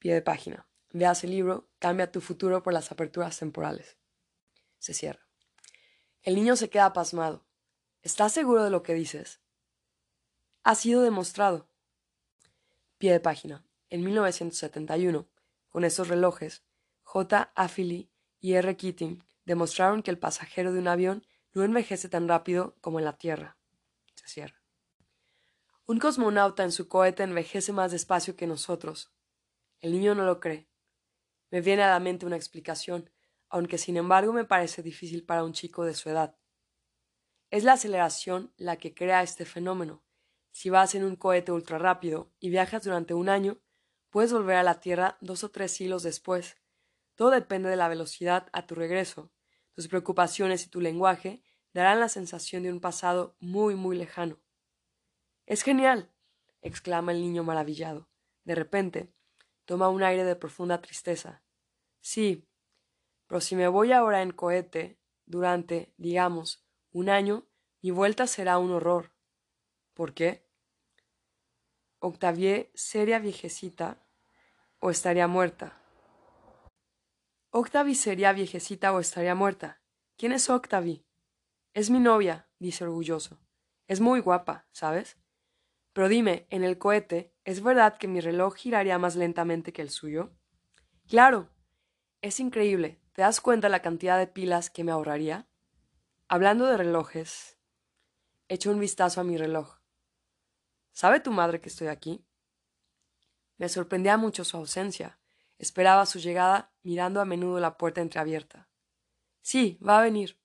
Pie 0.00 0.12
de 0.12 0.22
página. 0.22 0.66
Veas 0.90 1.22
el 1.22 1.30
libro 1.30 1.70
Cambia 1.78 2.10
tu 2.10 2.20
futuro 2.20 2.64
por 2.64 2.72
las 2.72 2.90
aperturas 2.90 3.38
temporales. 3.38 3.96
Se 4.80 4.92
cierra. 4.92 5.23
El 6.24 6.36
niño 6.36 6.56
se 6.56 6.70
queda 6.70 6.94
pasmado. 6.94 7.44
¿Estás 8.00 8.32
seguro 8.32 8.64
de 8.64 8.70
lo 8.70 8.82
que 8.82 8.94
dices? 8.94 9.42
Ha 10.62 10.74
sido 10.74 11.02
demostrado. 11.02 11.68
Pie 12.96 13.12
de 13.12 13.20
página. 13.20 13.62
En 13.90 14.02
1971, 14.02 15.28
con 15.68 15.84
estos 15.84 16.08
relojes, 16.08 16.64
J. 17.02 17.52
Affily 17.54 18.10
y 18.40 18.54
R. 18.54 18.74
Keating 18.74 19.22
demostraron 19.44 20.02
que 20.02 20.10
el 20.10 20.18
pasajero 20.18 20.72
de 20.72 20.78
un 20.78 20.88
avión 20.88 21.26
no 21.52 21.62
envejece 21.62 22.08
tan 22.08 22.26
rápido 22.26 22.74
como 22.80 22.98
en 22.98 23.04
la 23.04 23.18
Tierra. 23.18 23.58
Se 24.14 24.26
cierra. 24.26 24.62
Un 25.84 25.98
cosmonauta 25.98 26.64
en 26.64 26.72
su 26.72 26.88
cohete 26.88 27.22
envejece 27.22 27.74
más 27.74 27.92
despacio 27.92 28.34
que 28.34 28.46
nosotros. 28.46 29.12
El 29.80 29.92
niño 29.92 30.14
no 30.14 30.24
lo 30.24 30.40
cree. 30.40 30.70
Me 31.50 31.60
viene 31.60 31.82
a 31.82 31.90
la 31.90 32.00
mente 32.00 32.24
una 32.24 32.36
explicación, 32.36 33.10
aunque 33.54 33.78
sin 33.78 33.96
embargo 33.96 34.32
me 34.32 34.44
parece 34.44 34.82
difícil 34.82 35.24
para 35.24 35.44
un 35.44 35.52
chico 35.52 35.84
de 35.84 35.94
su 35.94 36.10
edad. 36.10 36.36
Es 37.50 37.62
la 37.62 37.74
aceleración 37.74 38.52
la 38.56 38.78
que 38.78 38.94
crea 38.94 39.22
este 39.22 39.44
fenómeno. 39.44 40.02
Si 40.50 40.70
vas 40.70 40.96
en 40.96 41.04
un 41.04 41.14
cohete 41.14 41.52
ultra 41.52 41.78
rápido 41.78 42.32
y 42.40 42.50
viajas 42.50 42.82
durante 42.82 43.14
un 43.14 43.28
año, 43.28 43.60
puedes 44.10 44.32
volver 44.32 44.56
a 44.56 44.64
la 44.64 44.80
Tierra 44.80 45.18
dos 45.20 45.44
o 45.44 45.52
tres 45.52 45.70
siglos 45.70 46.02
después. 46.02 46.56
Todo 47.14 47.30
depende 47.30 47.68
de 47.68 47.76
la 47.76 47.86
velocidad 47.86 48.48
a 48.52 48.66
tu 48.66 48.74
regreso. 48.74 49.30
Tus 49.70 49.86
preocupaciones 49.86 50.66
y 50.66 50.68
tu 50.68 50.80
lenguaje 50.80 51.40
darán 51.72 52.00
la 52.00 52.08
sensación 52.08 52.64
de 52.64 52.72
un 52.72 52.80
pasado 52.80 53.36
muy, 53.38 53.76
muy 53.76 53.96
lejano. 53.96 54.42
Es 55.46 55.62
genial. 55.62 56.12
exclama 56.60 57.12
el 57.12 57.20
niño 57.20 57.44
maravillado. 57.44 58.10
De 58.42 58.56
repente, 58.56 59.14
toma 59.64 59.90
un 59.90 60.02
aire 60.02 60.24
de 60.24 60.34
profunda 60.34 60.82
tristeza. 60.82 61.44
Sí, 62.00 62.48
pero 63.26 63.40
si 63.40 63.56
me 63.56 63.68
voy 63.68 63.92
ahora 63.92 64.22
en 64.22 64.32
cohete 64.32 64.98
durante, 65.26 65.92
digamos, 65.96 66.66
un 66.92 67.08
año, 67.08 67.46
mi 67.82 67.90
vuelta 67.90 68.26
será 68.26 68.58
un 68.58 68.70
horror. 68.70 69.12
¿Por 69.94 70.14
qué? 70.14 70.46
Octavie 71.98 72.70
sería 72.74 73.18
viejecita 73.18 74.06
o 74.78 74.90
estaría 74.90 75.26
muerta. 75.26 75.80
Octavie 77.50 77.94
sería 77.94 78.32
viejecita 78.32 78.92
o 78.92 79.00
estaría 79.00 79.34
muerta. 79.34 79.80
¿Quién 80.16 80.32
es 80.32 80.50
Octavie? 80.50 81.04
Es 81.72 81.90
mi 81.90 82.00
novia, 82.00 82.48
dice 82.58 82.84
orgulloso. 82.84 83.38
Es 83.86 84.00
muy 84.00 84.20
guapa, 84.20 84.66
¿sabes? 84.72 85.18
Pero 85.92 86.08
dime, 86.08 86.46
en 86.50 86.64
el 86.64 86.78
cohete, 86.78 87.32
¿es 87.44 87.62
verdad 87.62 87.96
que 87.96 88.08
mi 88.08 88.20
reloj 88.20 88.54
giraría 88.56 88.98
más 88.98 89.16
lentamente 89.16 89.72
que 89.72 89.82
el 89.82 89.90
suyo? 89.90 90.32
Claro. 91.08 91.50
Es 92.20 92.40
increíble. 92.40 93.03
¿Te 93.14 93.22
das 93.22 93.40
cuenta 93.40 93.68
la 93.68 93.80
cantidad 93.80 94.18
de 94.18 94.26
pilas 94.26 94.70
que 94.70 94.82
me 94.82 94.90
ahorraría? 94.90 95.46
Hablando 96.26 96.66
de 96.66 96.76
relojes, 96.76 97.56
echo 98.48 98.72
un 98.72 98.80
vistazo 98.80 99.20
a 99.20 99.24
mi 99.24 99.36
reloj. 99.36 99.78
¿Sabe 100.90 101.20
tu 101.20 101.30
madre 101.30 101.60
que 101.60 101.68
estoy 101.68 101.86
aquí? 101.86 102.26
Me 103.56 103.68
sorprendía 103.68 104.16
mucho 104.16 104.42
su 104.42 104.56
ausencia. 104.56 105.20
Esperaba 105.58 106.06
su 106.06 106.18
llegada 106.18 106.72
mirando 106.82 107.20
a 107.20 107.24
menudo 107.24 107.60
la 107.60 107.78
puerta 107.78 108.00
entreabierta. 108.00 108.68
Sí, 109.42 109.78
va 109.86 110.00
a 110.00 110.02
venir. 110.02 110.40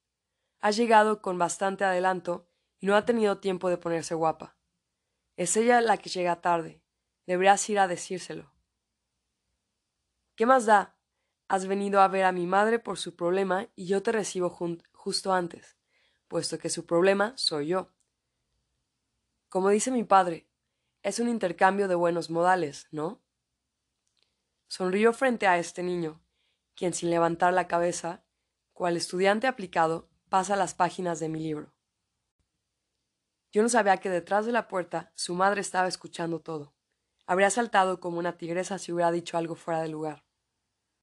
Ha 0.59 0.69
llegado 0.69 1.23
con 1.23 1.39
bastante 1.39 1.85
adelanto 1.85 2.47
y 2.79 2.85
no 2.85 2.95
ha 2.95 3.03
tenido 3.03 3.39
tiempo 3.39 3.71
de 3.71 3.77
ponerse 3.77 4.13
guapa. 4.13 4.57
Es 5.37 5.57
ella 5.57 5.81
la 5.81 5.97
que 5.97 6.09
llega 6.09 6.41
tarde. 6.41 6.83
Deberías 7.25 7.67
ir 7.67 7.79
a 7.79 7.87
decírselo. 7.87 8.53
¿Qué 10.35 10.45
más 10.45 10.67
da? 10.67 10.98
Has 11.49 11.65
venido 11.65 11.99
a 11.99 12.07
ver 12.07 12.25
a 12.25 12.31
mi 12.31 12.45
madre 12.45 12.77
por 12.77 12.99
su 12.99 13.15
problema 13.15 13.67
y 13.75 13.87
yo 13.87 14.03
te 14.03 14.11
recibo 14.11 14.51
justo 14.93 15.33
antes, 15.33 15.77
puesto 16.27 16.59
que 16.59 16.69
su 16.69 16.85
problema 16.85 17.33
soy 17.37 17.69
yo. 17.69 17.91
Como 19.49 19.69
dice 19.69 19.89
mi 19.89 20.03
padre, 20.03 20.47
es 21.01 21.17
un 21.17 21.27
intercambio 21.27 21.87
de 21.87 21.95
buenos 21.95 22.29
modales, 22.29 22.87
¿no? 22.91 23.19
Sonrió 24.67 25.11
frente 25.11 25.47
a 25.47 25.57
este 25.57 25.81
niño, 25.81 26.21
quien 26.75 26.93
sin 26.93 27.09
levantar 27.09 27.51
la 27.51 27.67
cabeza, 27.67 28.23
cual 28.73 28.95
estudiante 28.95 29.47
aplicado, 29.47 30.07
pasa 30.29 30.55
las 30.55 30.75
páginas 30.75 31.19
de 31.19 31.29
mi 31.29 31.39
libro. 31.39 31.73
Yo 33.51 33.63
no 33.63 33.69
sabía 33.69 33.97
que 33.97 34.11
detrás 34.11 34.45
de 34.45 34.51
la 34.51 34.67
puerta 34.67 35.11
su 35.15 35.33
madre 35.33 35.61
estaba 35.61 35.87
escuchando 35.87 36.41
todo. 36.41 36.75
Habría 37.25 37.49
saltado 37.49 37.99
como 37.99 38.19
una 38.19 38.37
tigresa 38.37 38.77
si 38.77 38.91
hubiera 38.91 39.11
dicho 39.11 39.35
algo 39.35 39.55
fuera 39.55 39.81
de 39.81 39.89
lugar. 39.89 40.28